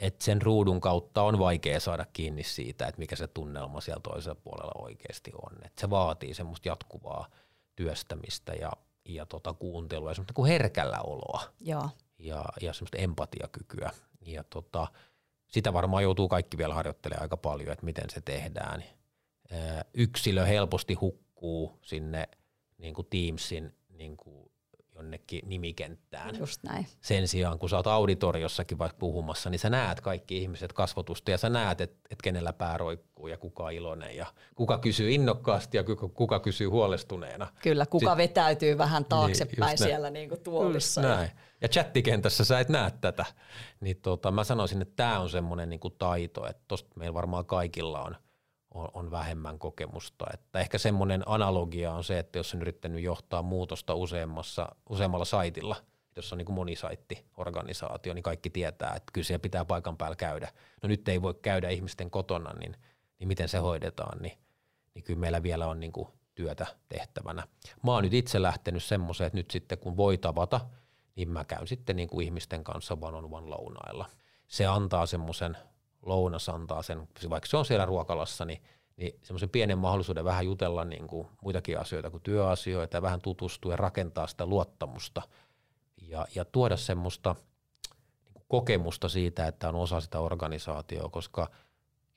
että 0.00 0.24
sen 0.24 0.42
ruudun 0.42 0.80
kautta 0.80 1.22
on 1.22 1.38
vaikea 1.38 1.80
saada 1.80 2.06
kiinni 2.12 2.42
siitä, 2.42 2.86
että 2.86 2.98
mikä 2.98 3.16
se 3.16 3.26
tunnelma 3.26 3.80
siellä 3.80 4.00
toisella 4.00 4.40
puolella 4.44 4.72
oikeasti 4.74 5.30
on. 5.42 5.52
Että 5.64 5.80
se 5.80 5.90
vaatii 5.90 6.34
semmoista 6.34 6.68
jatkuvaa 6.68 7.28
työstämistä 7.76 8.52
ja, 8.52 8.72
ja 9.08 9.26
tota 9.26 9.52
kuuntelua 9.52 10.10
ja 10.10 10.14
semmoista 10.14 10.34
kuin 10.34 10.48
herkällä 10.48 11.00
oloa 11.00 11.42
Joo. 11.60 11.88
ja, 12.18 12.44
ja 12.60 12.72
semmoista 12.72 12.98
empatiakykyä. 12.98 13.90
Ja 14.26 14.44
tota, 14.44 14.86
sitä 15.46 15.72
varmaan 15.72 16.02
joutuu 16.02 16.28
kaikki 16.28 16.58
vielä 16.58 16.74
harjoittelemaan 16.74 17.22
aika 17.22 17.36
paljon, 17.36 17.72
että 17.72 17.84
miten 17.84 18.10
se 18.10 18.20
tehdään. 18.20 18.84
Yksilö 19.94 20.44
helposti 20.44 20.94
hukkuu 20.94 21.78
sinne 21.82 22.28
niin 22.78 22.94
kuin 22.94 23.06
Teamsin 23.10 23.74
niin 23.88 24.16
kuin 24.16 24.43
jonnekin 24.94 25.48
nimikenttään. 25.48 26.38
Just 26.38 26.62
näin. 26.62 26.86
Sen 27.00 27.28
sijaan, 27.28 27.58
kun 27.58 27.68
sä 27.68 27.76
oot 27.76 27.86
auditoriossakin 27.86 28.78
vaikka 28.78 28.98
puhumassa, 28.98 29.50
niin 29.50 29.58
sä 29.58 29.70
näet 29.70 30.00
kaikki 30.00 30.38
ihmiset 30.38 30.72
kasvotusta 30.72 31.30
ja 31.30 31.38
sä 31.38 31.48
näet, 31.48 31.80
että 31.80 31.96
et 32.10 32.22
kenellä 32.22 32.52
pää 32.52 32.78
roikkuu 32.78 33.26
ja 33.26 33.38
kuka 33.38 33.64
on 33.64 33.72
iloinen 33.72 34.16
ja 34.16 34.26
kuka 34.54 34.78
kysyy 34.78 35.12
innokkaasti 35.12 35.76
ja 35.76 35.84
kuka, 35.84 36.08
kuka 36.08 36.40
kysyy 36.40 36.66
huolestuneena. 36.66 37.46
Kyllä, 37.62 37.86
kuka 37.86 38.10
Sit, 38.10 38.16
vetäytyy 38.16 38.78
vähän 38.78 39.04
taaksepäin 39.04 39.68
niin, 39.68 39.78
siellä 39.78 40.10
niin 40.10 40.28
kuin 40.28 40.40
tuolissa. 40.40 41.00
Just 41.00 41.14
näin. 41.14 41.30
Ja 41.60 41.68
chattikentässä 41.68 42.44
sä 42.44 42.60
et 42.60 42.68
näe 42.68 42.90
tätä. 43.00 43.24
Niin 43.80 43.96
tota, 43.96 44.30
mä 44.30 44.44
sanoisin, 44.44 44.82
että 44.82 44.96
tämä 44.96 45.20
on 45.20 45.30
semmoinen 45.30 45.68
niin 45.68 45.80
taito, 45.98 46.46
että 46.46 46.62
tosta 46.68 46.90
meillä 46.96 47.14
varmaan 47.14 47.46
kaikilla 47.46 48.02
on– 48.02 48.16
on, 48.74 48.88
on 48.94 49.10
vähemmän 49.10 49.58
kokemusta. 49.58 50.26
Että 50.34 50.60
ehkä 50.60 50.78
semmoinen 50.78 51.22
analogia 51.26 51.92
on 51.92 52.04
se, 52.04 52.18
että 52.18 52.38
jos 52.38 52.54
on 52.54 52.62
yrittänyt 52.62 53.02
johtaa 53.02 53.42
muutosta 53.42 53.94
useammassa, 53.94 54.68
useammalla 54.88 55.24
saitilla, 55.24 55.76
jos 56.16 56.32
on 56.32 56.38
niin 56.38 56.46
kuin 56.46 56.56
monisaitti-organisaatio, 56.56 58.14
niin 58.14 58.22
kaikki 58.22 58.50
tietää, 58.50 58.94
että 58.94 59.10
kyllä 59.12 59.24
siellä 59.24 59.42
pitää 59.42 59.64
paikan 59.64 59.96
päällä 59.96 60.16
käydä. 60.16 60.52
No 60.82 60.88
nyt 60.88 61.08
ei 61.08 61.22
voi 61.22 61.34
käydä 61.34 61.68
ihmisten 61.68 62.10
kotona, 62.10 62.52
niin, 62.52 62.76
niin 63.18 63.28
miten 63.28 63.48
se 63.48 63.58
hoidetaan, 63.58 64.22
niin, 64.22 64.38
niin 64.94 65.04
kyllä 65.04 65.20
meillä 65.20 65.42
vielä 65.42 65.66
on 65.66 65.80
niin 65.80 65.92
kuin 65.92 66.08
työtä 66.34 66.66
tehtävänä. 66.88 67.46
Mä 67.82 67.92
oon 67.92 68.02
nyt 68.02 68.14
itse 68.14 68.42
lähtenyt 68.42 68.84
semmoiseen, 68.84 69.26
että 69.26 69.36
nyt 69.36 69.50
sitten 69.50 69.78
kun 69.78 69.96
voi 69.96 70.18
tavata, 70.18 70.60
niin 71.16 71.28
mä 71.28 71.44
käyn 71.44 71.66
sitten 71.66 71.96
niin 71.96 72.08
kuin 72.08 72.24
ihmisten 72.24 72.64
kanssa 72.64 72.96
one 73.00 73.16
on 73.16 73.34
one 73.34 73.48
lounailla. 73.48 74.10
Se 74.48 74.66
antaa 74.66 75.06
semmoisen 75.06 75.56
lounas 76.06 76.48
antaa 76.48 76.82
sen, 76.82 77.08
vaikka 77.30 77.48
se 77.48 77.56
on 77.56 77.64
siellä 77.64 77.86
ruokalassa, 77.86 78.44
niin, 78.44 78.62
niin 78.96 79.18
semmoisen 79.22 79.48
pienen 79.48 79.78
mahdollisuuden 79.78 80.24
vähän 80.24 80.46
jutella 80.46 80.84
niin 80.84 81.06
kuin 81.06 81.28
muitakin 81.42 81.80
asioita 81.80 82.10
kuin 82.10 82.22
työasioita 82.22 82.96
ja 82.96 83.02
vähän 83.02 83.20
tutustua 83.20 83.72
ja 83.72 83.76
rakentaa 83.76 84.26
sitä 84.26 84.46
luottamusta. 84.46 85.22
Ja, 86.02 86.26
ja 86.34 86.44
tuoda 86.44 86.76
semmoista 86.76 87.36
niin 88.24 88.34
kuin 88.34 88.44
kokemusta 88.48 89.08
siitä, 89.08 89.46
että 89.46 89.68
on 89.68 89.74
osa 89.74 90.00
sitä 90.00 90.20
organisaatiota, 90.20 91.08
koska 91.08 91.50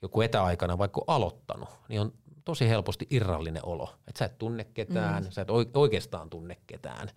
joku 0.02 0.22
etäaikana 0.22 0.78
vaikka 0.78 1.02
aloittanut, 1.08 1.70
niin 1.90 2.02
on 2.02 2.14
tosi 2.46 2.70
helposti 2.70 3.08
irrallinen 3.10 3.66
olo, 3.66 3.90
että 4.08 4.20
sä 4.20 4.26
et 4.26 4.38
tunne 4.38 4.64
ketään, 4.64 5.24
mm. 5.24 5.32
sä 5.32 5.42
et 5.42 5.50
oikeastaan 5.74 6.30
tunne 6.30 6.58
ketään 6.68 7.10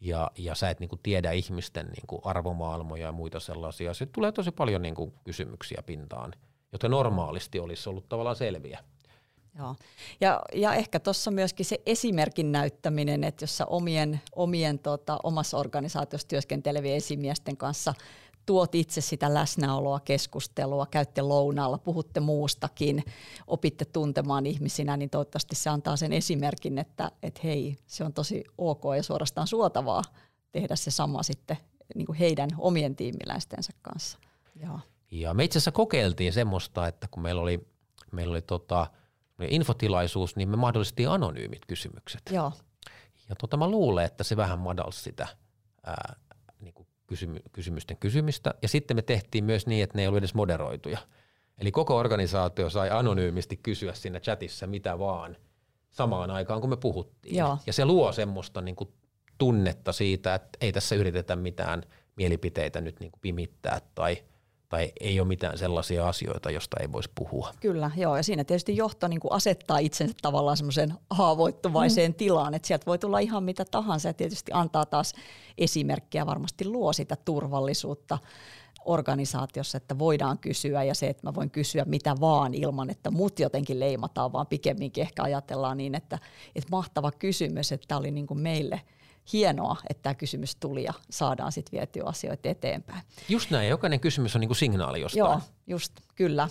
ja, 0.00 0.30
ja 0.38 0.54
sä 0.54 0.70
et 0.70 0.80
niinku 0.80 0.96
tiedä 1.02 1.32
ihmisten 1.32 1.86
niinku 1.86 2.20
arvomaailmoja 2.24 3.06
ja 3.06 3.12
muita 3.12 3.40
sellaisia. 3.40 3.94
Sitten 3.94 4.14
tulee 4.14 4.32
tosi 4.32 4.50
paljon 4.50 4.82
niinku 4.82 5.14
kysymyksiä 5.24 5.82
pintaan, 5.86 6.32
jotka 6.72 6.88
normaalisti 6.88 7.60
olisi 7.60 7.88
ollut 7.88 8.08
tavallaan 8.08 8.36
selviä. 8.36 8.78
Joo. 9.58 9.76
Ja, 10.20 10.42
ja 10.54 10.74
ehkä 10.74 11.00
tuossa 11.00 11.30
myöskin 11.30 11.66
se 11.66 11.80
esimerkin 11.86 12.52
näyttäminen, 12.52 13.24
että 13.24 13.42
jos 13.42 13.56
sä 13.56 13.66
omien, 13.66 14.20
omien 14.34 14.78
tota, 14.78 15.18
omassa 15.22 15.58
organisaatiossa 15.58 16.28
työskentelevien 16.28 16.96
esimiesten 16.96 17.56
kanssa– 17.56 17.94
tuot 18.46 18.74
itse 18.74 19.00
sitä 19.00 19.34
läsnäoloa, 19.34 20.00
keskustelua, 20.00 20.86
käytte 20.86 21.22
lounaalla, 21.22 21.78
puhutte 21.78 22.20
muustakin, 22.20 23.04
opitte 23.46 23.84
tuntemaan 23.84 24.46
ihmisinä, 24.46 24.96
niin 24.96 25.10
toivottavasti 25.10 25.56
se 25.56 25.70
antaa 25.70 25.96
sen 25.96 26.12
esimerkin, 26.12 26.78
että, 26.78 27.10
että 27.22 27.40
hei, 27.44 27.78
se 27.86 28.04
on 28.04 28.12
tosi 28.12 28.44
ok 28.58 28.82
ja 28.96 29.02
suorastaan 29.02 29.46
suotavaa 29.46 30.02
tehdä 30.52 30.76
se 30.76 30.90
sama 30.90 31.22
sitten 31.22 31.56
niin 31.94 32.06
kuin 32.06 32.18
heidän 32.18 32.50
omien 32.58 32.96
tiimiläistensä 32.96 33.72
kanssa. 33.82 34.18
Joo. 34.62 34.80
Ja 35.10 35.34
me 35.34 35.44
itse 35.44 35.58
asiassa 35.58 35.72
kokeiltiin 35.72 36.32
semmoista, 36.32 36.86
että 36.86 37.08
kun 37.10 37.22
meillä 37.22 37.42
oli, 37.42 37.68
meillä 38.12 38.30
oli 38.30 38.42
tota, 38.42 38.86
infotilaisuus, 39.48 40.36
niin 40.36 40.48
me 40.48 40.56
mahdollistettiin 40.56 41.08
anonyymit 41.08 41.66
kysymykset. 41.66 42.22
Joo. 42.30 42.52
Ja 43.28 43.36
tota, 43.36 43.56
mä 43.56 43.68
luulen, 43.68 44.04
että 44.04 44.24
se 44.24 44.36
vähän 44.36 44.58
madalsi 44.58 45.02
sitä 45.02 45.28
ää, 45.86 46.16
kysymysten 47.52 47.96
kysymistä. 47.96 48.54
Ja 48.62 48.68
sitten 48.68 48.96
me 48.96 49.02
tehtiin 49.02 49.44
myös 49.44 49.66
niin, 49.66 49.84
että 49.84 49.98
ne 49.98 50.02
ei 50.02 50.08
ollut 50.08 50.18
edes 50.18 50.34
moderoituja. 50.34 50.98
Eli 51.58 51.72
koko 51.72 51.96
organisaatio 51.96 52.70
sai 52.70 52.90
anonyymisti 52.90 53.56
kysyä 53.56 53.94
siinä 53.94 54.20
chatissa 54.20 54.66
mitä 54.66 54.98
vaan 54.98 55.36
samaan 55.90 56.30
aikaan, 56.30 56.60
kun 56.60 56.70
me 56.70 56.76
puhuttiin. 56.76 57.36
Joo. 57.36 57.58
Ja 57.66 57.72
se 57.72 57.84
luo 57.84 58.12
semmoista 58.12 58.60
niin 58.60 58.76
kuin 58.76 58.92
tunnetta 59.38 59.92
siitä, 59.92 60.34
että 60.34 60.58
ei 60.60 60.72
tässä 60.72 60.94
yritetä 60.94 61.36
mitään 61.36 61.82
mielipiteitä 62.16 62.80
nyt 62.80 63.00
niin 63.00 63.10
kuin 63.12 63.20
pimittää 63.20 63.80
tai– 63.94 64.18
tai 64.68 64.92
ei 65.00 65.20
ole 65.20 65.28
mitään 65.28 65.58
sellaisia 65.58 66.08
asioita, 66.08 66.50
josta 66.50 66.76
ei 66.80 66.92
voisi 66.92 67.10
puhua. 67.14 67.52
Kyllä, 67.60 67.90
joo, 67.96 68.16
ja 68.16 68.22
siinä 68.22 68.44
tietysti 68.44 68.76
johto 68.76 69.08
niin 69.08 69.20
kuin 69.20 69.32
asettaa 69.32 69.78
itsensä 69.78 70.14
tavallaan 70.22 70.56
semmoiseen 70.56 70.94
haavoittuvaiseen 71.10 72.10
mm. 72.10 72.14
tilaan, 72.14 72.54
että 72.54 72.68
sieltä 72.68 72.86
voi 72.86 72.98
tulla 72.98 73.18
ihan 73.18 73.44
mitä 73.44 73.64
tahansa, 73.64 74.08
ja 74.08 74.14
tietysti 74.14 74.52
antaa 74.54 74.86
taas 74.86 75.12
esimerkkiä, 75.58 76.26
varmasti 76.26 76.64
luo 76.64 76.92
sitä 76.92 77.16
turvallisuutta 77.16 78.18
organisaatiossa, 78.84 79.76
että 79.76 79.98
voidaan 79.98 80.38
kysyä 80.38 80.82
ja 80.82 80.94
se, 80.94 81.08
että 81.08 81.26
mä 81.26 81.34
voin 81.34 81.50
kysyä 81.50 81.84
mitä 81.84 82.14
vaan 82.20 82.54
ilman, 82.54 82.90
että 82.90 83.10
mut 83.10 83.38
jotenkin 83.38 83.80
leimataan, 83.80 84.32
vaan 84.32 84.46
pikemminkin 84.46 85.02
ehkä 85.02 85.22
ajatellaan 85.22 85.76
niin, 85.76 85.94
että, 85.94 86.18
että 86.54 86.70
mahtava 86.70 87.12
kysymys, 87.12 87.72
että 87.72 87.84
tämä 87.88 87.98
oli 87.98 88.10
niin 88.10 88.26
kuin 88.26 88.40
meille– 88.40 88.80
hienoa, 89.32 89.76
että 89.90 90.02
tämä 90.02 90.14
kysymys 90.14 90.56
tuli 90.56 90.84
ja 90.84 90.92
saadaan 91.10 91.52
sitten 91.52 91.78
vietyä 91.78 92.02
asioita 92.06 92.48
eteenpäin. 92.48 93.02
Just 93.28 93.50
näin, 93.50 93.68
jokainen 93.68 94.00
kysymys 94.00 94.36
on 94.36 94.40
niin 94.40 94.48
kuin 94.48 94.56
signaali 94.56 95.00
jostain. 95.00 95.18
Joo, 95.18 95.40
just, 95.66 95.92
kyllä. 96.14 96.48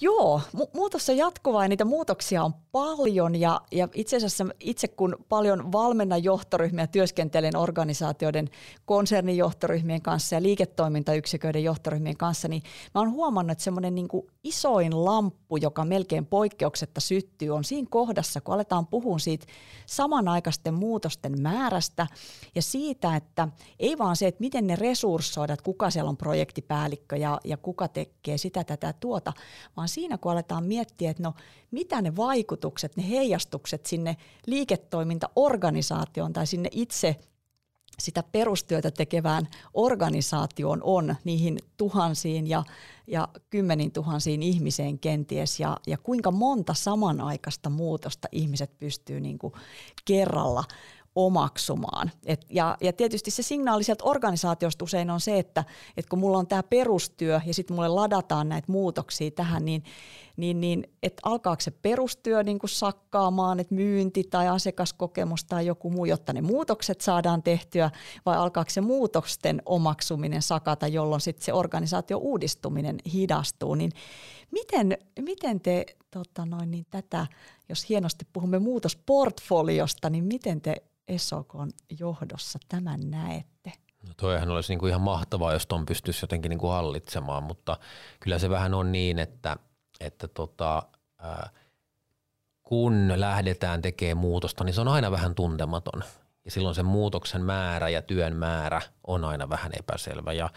Joo, 0.00 0.40
mu- 0.56 0.70
muutos 0.74 1.08
on 1.08 1.16
jatkuvaa 1.16 1.64
ja 1.64 1.68
niitä 1.68 1.84
muutoksia 1.84 2.44
on 2.44 2.54
paljon 2.72 3.34
ja, 3.34 3.60
ja 3.72 3.88
itse 3.94 4.16
asiassa 4.16 4.46
itse 4.60 4.88
kun 4.88 5.16
paljon 5.28 5.72
valmennan 5.72 6.24
johtoryhmiä 6.24 6.86
työskentelen 6.86 7.56
organisaatioiden 7.56 8.48
konsernijohtoryhmien 8.84 10.02
kanssa 10.02 10.34
ja 10.34 10.42
liiketoimintayksiköiden 10.42 11.64
johtoryhmien 11.64 12.16
kanssa, 12.16 12.48
niin 12.48 12.62
mä 12.94 13.00
oon 13.00 13.10
huomannut, 13.10 13.52
että 13.52 13.64
semmoinen 13.64 13.94
niin 13.94 14.08
isoin 14.44 15.04
lamppu, 15.04 15.56
joka 15.56 15.84
melkein 15.84 16.26
poikkeuksetta 16.26 17.00
syttyy, 17.00 17.50
on 17.50 17.64
siinä 17.64 17.88
kohdassa, 17.90 18.40
kun 18.40 18.54
aletaan 18.54 18.86
puhua 18.86 19.18
siitä 19.18 19.46
samanaikaisten 19.86 20.74
muutosten 20.74 21.42
määrästä 21.42 22.06
ja 22.54 22.62
siitä, 22.62 23.16
että 23.16 23.48
ei 23.78 23.98
vaan 23.98 24.16
se, 24.16 24.26
että 24.26 24.40
miten 24.40 24.66
ne 24.66 24.76
resurssoida, 24.76 25.52
että 25.52 25.64
kuka 25.64 25.90
siellä 25.90 26.08
on 26.08 26.16
projektipäällikkö 26.16 27.16
ja, 27.16 27.40
ja 27.44 27.56
kuka 27.56 27.88
tekee 27.88 28.38
sitä, 28.38 28.64
tätä, 28.64 28.94
tuota, 29.00 29.32
vaan 29.76 29.87
siinä 29.88 30.18
kun 30.18 30.32
aletaan 30.32 30.64
miettiä, 30.64 31.10
että 31.10 31.22
no 31.22 31.34
mitä 31.70 32.02
ne 32.02 32.16
vaikutukset, 32.16 32.96
ne 32.96 33.08
heijastukset 33.08 33.86
sinne 33.86 34.16
liiketoimintaorganisaatioon 34.46 36.32
tai 36.32 36.46
sinne 36.46 36.68
itse 36.72 37.16
sitä 38.00 38.22
perustyötä 38.22 38.90
tekevään 38.90 39.48
organisaatioon 39.74 40.80
on 40.82 41.16
niihin 41.24 41.58
tuhansiin 41.76 42.46
ja, 42.46 42.64
ja 43.06 43.28
kymmeniin 43.50 43.92
tuhansiin 43.92 44.42
ihmiseen 44.42 44.98
kenties 44.98 45.60
ja, 45.60 45.76
ja 45.86 45.98
kuinka 45.98 46.30
monta 46.30 46.74
samanaikaista 46.74 47.70
muutosta 47.70 48.28
ihmiset 48.32 48.78
pystyy 48.78 49.20
niin 49.20 49.38
kuin 49.38 49.52
kerralla 50.04 50.64
omaksumaan. 51.18 52.10
Et, 52.26 52.46
ja, 52.50 52.76
ja 52.80 52.92
tietysti 52.92 53.30
se 53.30 53.42
signaali 53.42 53.84
sieltä 53.84 54.04
organisaatiosta 54.04 54.84
usein 54.84 55.10
on 55.10 55.20
se, 55.20 55.38
että 55.38 55.64
et 55.96 56.06
kun 56.06 56.18
mulla 56.18 56.38
on 56.38 56.46
tämä 56.46 56.62
perustyö 56.62 57.40
ja 57.46 57.54
sitten 57.54 57.74
mulle 57.74 57.88
ladataan 57.88 58.48
näitä 58.48 58.72
muutoksia 58.72 59.30
tähän, 59.30 59.64
niin, 59.64 59.84
niin, 60.36 60.60
niin 60.60 60.90
että 61.02 61.20
alkaako 61.24 61.60
se 61.60 61.70
perustyö 61.70 62.42
niin 62.42 62.58
kuin 62.58 62.70
sakkaamaan, 62.70 63.60
että 63.60 63.74
myynti 63.74 64.24
tai 64.24 64.48
asiakaskokemus 64.48 65.44
tai 65.44 65.66
joku 65.66 65.90
muu, 65.90 66.04
jotta 66.04 66.32
ne 66.32 66.40
muutokset 66.40 67.00
saadaan 67.00 67.42
tehtyä, 67.42 67.90
vai 68.26 68.36
alkaako 68.36 68.70
se 68.70 68.80
muutosten 68.80 69.62
omaksuminen 69.66 70.42
sakata, 70.42 70.86
jolloin 70.86 71.20
sitten 71.20 71.44
se 71.44 71.52
organisaatio 71.52 72.18
uudistuminen 72.18 72.96
hidastuu, 73.12 73.74
niin 73.74 73.92
miten, 74.50 74.98
miten 75.20 75.60
te 75.60 75.86
tota 76.10 76.46
noin, 76.46 76.70
niin 76.70 76.86
tätä, 76.90 77.26
jos 77.68 77.88
hienosti 77.88 78.26
puhumme 78.32 78.58
muutosportfoliosta, 78.58 80.10
niin 80.10 80.24
miten 80.24 80.60
te 80.60 80.76
ESOKon 81.08 81.70
johdossa 82.00 82.58
tämän 82.68 83.10
näette? 83.10 83.72
No 84.08 84.14
toihan 84.16 84.50
olisi 84.50 84.72
niin 84.72 84.78
kuin 84.78 84.90
ihan 84.90 85.00
mahtavaa, 85.00 85.52
jos 85.52 85.66
tuon 85.66 85.86
pystyisi 85.86 86.22
jotenkin 86.22 86.50
niin 86.50 86.58
kuin 86.58 86.72
hallitsemaan, 86.72 87.42
mutta 87.42 87.78
kyllä 88.20 88.38
se 88.38 88.50
vähän 88.50 88.74
on 88.74 88.92
niin, 88.92 89.18
että, 89.18 89.56
että 90.00 90.28
tota, 90.28 90.82
ää, 91.18 91.50
kun 92.62 93.12
lähdetään 93.16 93.82
tekemään 93.82 94.16
muutosta, 94.16 94.64
niin 94.64 94.74
se 94.74 94.80
on 94.80 94.88
aina 94.88 95.10
vähän 95.10 95.34
tuntematon. 95.34 96.04
Ja 96.48 96.52
silloin 96.52 96.74
se 96.74 96.82
muutoksen 96.82 97.44
määrä 97.44 97.88
ja 97.88 98.02
työn 98.02 98.36
määrä 98.36 98.80
on 99.06 99.24
aina 99.24 99.48
vähän 99.48 99.72
epäselvä. 99.78 100.32
Ja, 100.32 100.50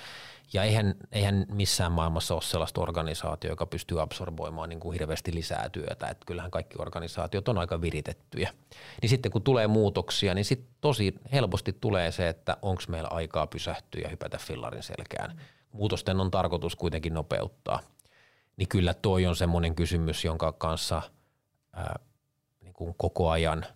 ja 0.54 0.64
eihän, 0.64 0.96
eihän 1.12 1.46
missään 1.52 1.92
maailmassa 1.92 2.34
ole 2.34 2.42
sellaista 2.42 2.82
organisaatiota, 2.82 3.52
joka 3.52 3.66
pystyy 3.66 4.02
absorboimaan 4.02 4.70
niin 4.70 4.80
kuin 4.80 4.94
hirveästi 4.94 5.34
lisää 5.34 5.70
työtä. 5.70 6.08
Että 6.08 6.26
kyllähän 6.26 6.52
kaikki 6.52 6.76
organisaatiot 6.80 7.48
on 7.48 7.58
aika 7.58 7.82
viritettyjä. 7.82 8.54
Niin 9.02 9.10
sitten 9.10 9.32
kun 9.32 9.42
tulee 9.42 9.68
muutoksia, 9.68 10.34
niin 10.34 10.46
sitten 10.46 10.76
tosi 10.82 11.16
helposti 11.32 11.74
tulee 11.74 12.12
se, 12.12 12.30
että 12.30 12.58
onko 12.62 12.84
meillä 12.88 13.10
aikaa 13.10 13.48
pysähtyä 13.48 14.02
ja 14.04 14.10
hypätä 14.10 14.38
fillarin 14.38 14.84
selkään. 14.84 15.42
Muutosten 15.72 16.20
on 16.20 16.32
tarkoitus 16.32 16.76
kuitenkin 16.76 17.14
nopeuttaa. 17.14 17.80
Niin 18.58 18.68
kyllä 18.68 18.94
toi 18.94 19.26
on 19.26 19.36
semmoinen 19.36 19.76
kysymys, 19.76 20.26
jonka 20.26 20.52
kanssa 20.52 21.02
ää, 21.74 22.00
niin 22.62 22.74
kuin 22.74 22.96
koko 22.98 23.30
ajan– 23.30 23.66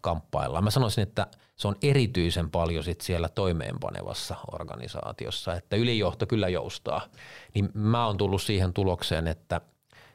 kamppaillaan. 0.00 0.64
Mä 0.64 0.70
sanoisin, 0.70 1.02
että 1.02 1.26
se 1.56 1.68
on 1.68 1.76
erityisen 1.82 2.50
paljon 2.50 2.84
sit 2.84 3.00
siellä 3.00 3.28
toimeenpanevassa 3.28 4.36
organisaatiossa, 4.52 5.54
että 5.54 5.76
ylijohto 5.76 6.26
kyllä 6.26 6.48
joustaa. 6.48 7.06
Niin 7.54 7.68
mä 7.74 8.06
oon 8.06 8.16
tullut 8.16 8.42
siihen 8.42 8.72
tulokseen, 8.72 9.26
että 9.26 9.60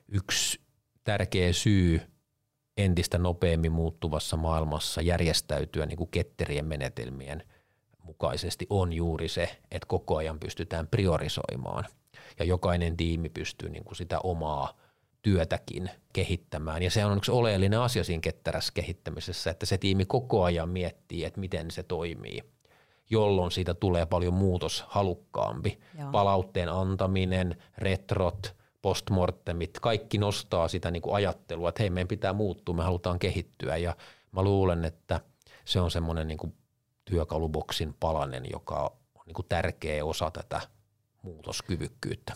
yksi 0.07 0.61
tärkeä 1.03 1.53
syy 1.53 2.01
entistä 2.77 3.17
nopeammin 3.17 3.71
muuttuvassa 3.71 4.37
maailmassa 4.37 5.01
järjestäytyä 5.01 5.85
niin 5.85 5.97
kuin 5.97 6.11
ketterien 6.11 6.65
menetelmien 6.65 7.43
mukaisesti 8.03 8.67
on 8.69 8.93
juuri 8.93 9.27
se, 9.27 9.57
että 9.71 9.87
koko 9.87 10.17
ajan 10.17 10.39
pystytään 10.39 10.87
priorisoimaan 10.87 11.85
ja 12.39 12.45
jokainen 12.45 12.97
tiimi 12.97 13.29
pystyy 13.29 13.69
niin 13.69 13.83
kuin 13.83 13.95
sitä 13.95 14.19
omaa– 14.19 14.73
työtäkin 15.21 15.89
kehittämään. 16.13 16.83
Ja 16.83 16.91
se 16.91 17.05
on 17.05 17.17
yksi 17.17 17.31
oleellinen 17.31 17.79
asia 17.79 18.03
siinä 18.03 18.21
ketterässä 18.21 18.73
kehittämisessä, 18.73 19.51
että 19.51 19.65
se 19.65 19.77
tiimi 19.77 20.05
koko 20.05 20.43
ajan 20.43 20.69
miettii, 20.69 21.25
että 21.25 21.39
miten 21.39 21.71
se 21.71 21.83
toimii, 21.83 22.43
jolloin 23.09 23.51
siitä 23.51 23.73
tulee 23.73 24.05
paljon 24.05 24.33
muutoshalukkaampi. 24.33 25.79
Joo. 25.99 26.11
Palautteen 26.11 26.69
antaminen, 26.69 27.63
retrot, 27.77 28.55
postmortemit, 28.81 29.79
kaikki 29.81 30.17
nostaa 30.17 30.67
sitä 30.67 30.91
niin 30.91 31.01
kuin 31.01 31.15
ajattelua, 31.15 31.69
että 31.69 31.83
hei, 31.83 31.89
meidän 31.89 32.07
pitää 32.07 32.33
muuttua, 32.33 32.75
me 32.75 32.83
halutaan 32.83 33.19
kehittyä. 33.19 33.77
Ja 33.77 33.95
mä 34.31 34.41
luulen, 34.41 34.85
että 34.85 35.21
se 35.65 35.79
on 35.79 35.91
semmoinen 35.91 36.27
niin 36.27 36.37
kuin 36.37 36.53
työkaluboksin 37.05 37.95
palanen, 37.99 38.43
joka 38.51 38.75
on 39.15 39.21
niin 39.25 39.35
kuin 39.35 39.45
tärkeä 39.49 40.05
osa 40.05 40.31
tätä 40.31 40.61
muutoskyvykkyyttä. 41.21 42.33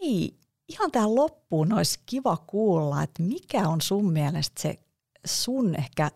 Hei, 0.00 0.34
ihan 0.72 0.90
tähän 0.90 1.14
loppuun 1.14 1.72
olisi 1.72 2.00
kiva 2.06 2.36
kuulla, 2.36 3.02
että 3.02 3.22
mikä 3.22 3.68
on 3.68 3.80
sun 3.80 4.12
mielestä 4.12 4.62
se 4.62 4.78
sun 5.26 5.74
ehkä 5.74 6.10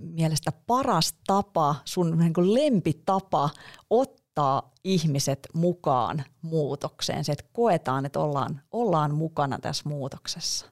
mielestä 0.00 0.52
paras 0.66 1.14
tapa, 1.26 1.74
sun 1.84 2.18
niin 2.18 2.32
kuin 2.32 2.54
lempitapa 2.54 3.50
ottaa 3.90 4.72
ihmiset 4.84 5.48
mukaan 5.54 6.24
muutokseen, 6.42 7.24
se, 7.24 7.32
että 7.32 7.44
koetaan, 7.52 8.06
että 8.06 8.20
ollaan, 8.20 8.60
ollaan 8.70 9.14
mukana 9.14 9.58
tässä 9.58 9.88
muutoksessa? 9.88 10.66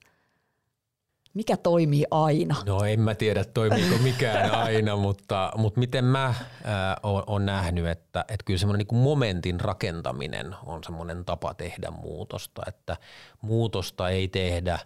Mikä 1.34 1.56
toimii 1.56 2.04
aina? 2.10 2.56
No 2.66 2.84
en 2.84 3.00
mä 3.00 3.14
tiedä 3.14 3.44
toimiiko 3.44 3.98
mikään 4.02 4.50
aina, 4.64 4.96
mutta, 4.96 5.52
mutta 5.56 5.80
miten 5.80 6.04
mä 6.04 6.34
oon 7.02 7.46
nähnyt, 7.46 7.86
että, 7.86 8.20
että 8.20 8.44
kyllä 8.44 8.58
semmoinen 8.58 8.86
niin 8.90 9.02
momentin 9.02 9.60
rakentaminen 9.60 10.54
on 10.66 10.84
semmoinen 10.84 11.24
tapa 11.24 11.54
tehdä 11.54 11.90
muutosta, 11.90 12.62
että 12.66 12.96
muutosta 13.40 14.08
ei 14.08 14.28
tehdä 14.28 14.78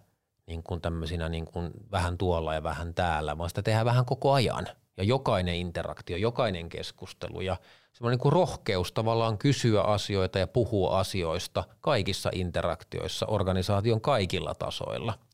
niin 0.46 0.62
kuin 0.62 0.80
tämmöisinä 0.80 1.28
niin 1.28 1.44
kuin 1.44 1.70
vähän 1.92 2.18
tuolla 2.18 2.54
ja 2.54 2.62
vähän 2.62 2.94
täällä, 2.94 3.38
vaan 3.38 3.50
sitä 3.50 3.62
tehdään 3.62 3.86
vähän 3.86 4.04
koko 4.04 4.32
ajan. 4.32 4.66
Ja 4.96 5.04
jokainen 5.04 5.54
interaktio, 5.54 6.16
jokainen 6.16 6.68
keskustelu 6.68 7.40
ja 7.40 7.56
semmoinen 7.92 8.16
niin 8.16 8.22
kuin 8.22 8.32
rohkeus 8.32 8.92
tavallaan 8.92 9.38
kysyä 9.38 9.82
asioita 9.82 10.38
ja 10.38 10.46
puhua 10.46 10.98
asioista 10.98 11.64
kaikissa 11.80 12.30
interaktioissa 12.32 13.26
organisaation 13.26 14.00
kaikilla 14.00 14.54
tasoilla– 14.54 15.14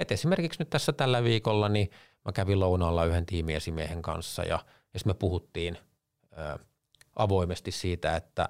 et 0.00 0.12
esimerkiksi 0.12 0.60
nyt 0.60 0.70
tässä 0.70 0.92
tällä 0.92 1.24
viikolla 1.24 1.68
niin 1.68 1.90
mä 2.24 2.32
kävin 2.32 2.60
lounaalla 2.60 3.04
yhden 3.04 3.26
tiimiesimiehen 3.26 4.02
kanssa 4.02 4.42
ja, 4.42 4.58
ja 4.94 5.00
me 5.04 5.14
puhuttiin 5.14 5.78
ö, 6.32 6.58
avoimesti 7.16 7.70
siitä, 7.70 8.16
että 8.16 8.48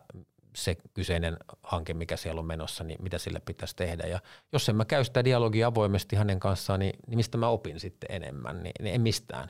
se 0.56 0.76
kyseinen 0.94 1.36
hanke, 1.62 1.94
mikä 1.94 2.16
siellä 2.16 2.38
on 2.38 2.46
menossa, 2.46 2.84
niin 2.84 3.02
mitä 3.02 3.18
sille 3.18 3.40
pitäisi 3.40 3.76
tehdä. 3.76 4.06
Ja 4.06 4.20
jos 4.52 4.68
en 4.68 4.76
mä 4.76 4.84
käy 4.84 5.04
sitä 5.04 5.24
dialogia 5.24 5.66
avoimesti 5.66 6.16
hänen 6.16 6.40
kanssaan, 6.40 6.80
niin, 6.80 6.98
niin 7.06 7.16
mistä 7.16 7.38
mä 7.38 7.48
opin 7.48 7.80
sitten 7.80 8.12
enemmän, 8.12 8.62
niin, 8.62 8.72
niin 8.80 8.94
en 8.94 9.00
mistään. 9.00 9.48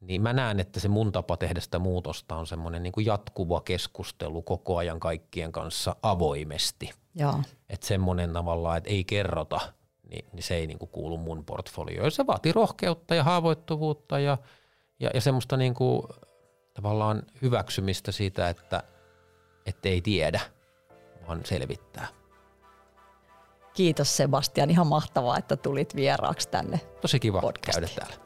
Niin 0.00 0.22
mä 0.22 0.32
näen, 0.32 0.60
että 0.60 0.80
se 0.80 0.88
mun 0.88 1.12
tapa 1.12 1.36
tehdä 1.36 1.60
sitä 1.60 1.78
muutosta 1.78 2.36
on 2.36 2.46
semmoinen 2.46 2.82
niin 2.82 2.92
kuin 2.92 3.06
jatkuva 3.06 3.60
keskustelu 3.60 4.42
koko 4.42 4.76
ajan 4.76 5.00
kaikkien 5.00 5.52
kanssa 5.52 5.96
avoimesti. 6.02 6.90
Että 7.68 7.86
semmoinen 7.86 8.32
tavallaan, 8.32 8.78
että 8.78 8.90
ei 8.90 9.04
kerrota– 9.04 9.60
niin, 10.12 10.24
niin 10.32 10.42
se 10.42 10.54
ei 10.54 10.66
niin 10.66 10.78
kuin 10.78 10.88
kuulu 10.88 11.16
mun 11.16 11.44
portfolioon. 11.44 12.10
Se 12.10 12.26
vaatii 12.26 12.52
rohkeutta 12.52 13.14
ja 13.14 13.24
haavoittuvuutta 13.24 14.18
ja, 14.18 14.38
ja, 15.00 15.10
ja 15.14 15.20
semmoista 15.20 15.56
niin 15.56 15.74
kuin, 15.74 16.02
tavallaan 16.74 17.22
hyväksymistä 17.42 18.12
siitä, 18.12 18.48
että, 18.48 18.82
että 19.66 19.88
ei 19.88 20.00
tiedä, 20.00 20.40
vaan 21.28 21.40
selvittää. 21.44 22.06
Kiitos 23.74 24.16
Sebastian, 24.16 24.70
ihan 24.70 24.86
mahtavaa, 24.86 25.38
että 25.38 25.56
tulit 25.56 25.96
vieraaksi 25.96 26.48
tänne 26.48 26.80
Tosi 27.00 27.20
kiva 27.20 27.40
podcastiin. 27.40 27.88
käydä 27.88 28.06
täällä. 28.06 28.22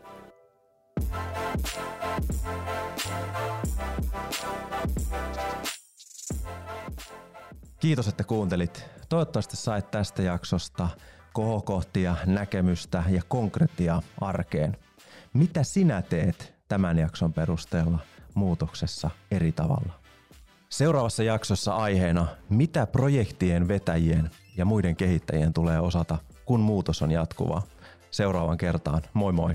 Kiitos, 7.81 8.09
että 8.09 8.25
kuuntelit. 8.25 8.85
Toivottavasti 9.09 9.57
sait 9.57 9.91
tästä 9.91 10.23
jaksosta 10.23 10.89
kohokohtia, 11.37 12.17
näkemystä 12.27 13.05
ja 13.09 13.23
konkretiaa 13.29 14.03
arkeen. 14.21 14.77
Mitä 15.33 15.63
sinä 15.63 16.03
teet 16.03 16.55
tämän 16.69 16.99
jakson 16.99 17.33
perusteella 17.33 17.99
muutoksessa 18.35 19.11
eri 19.31 19.53
tavalla? 19.53 19.93
Seuraavassa 20.69 21.23
jaksossa 21.23 21.77
aiheena, 21.77 22.27
mitä 22.49 22.87
projektien 22.87 23.69
vetäjien 23.69 24.31
ja 24.57 24.65
muiden 24.65 24.97
kehittäjien 24.97 25.53
tulee 25.53 25.81
osata, 25.81 26.19
kun 26.45 26.61
muutos 26.61 27.03
on 27.03 27.11
jatkuvaa. 27.11 27.63
Seuraavan 28.11 28.59
kertaan, 28.59 29.03
moi 29.15 29.33
moi! 29.33 29.55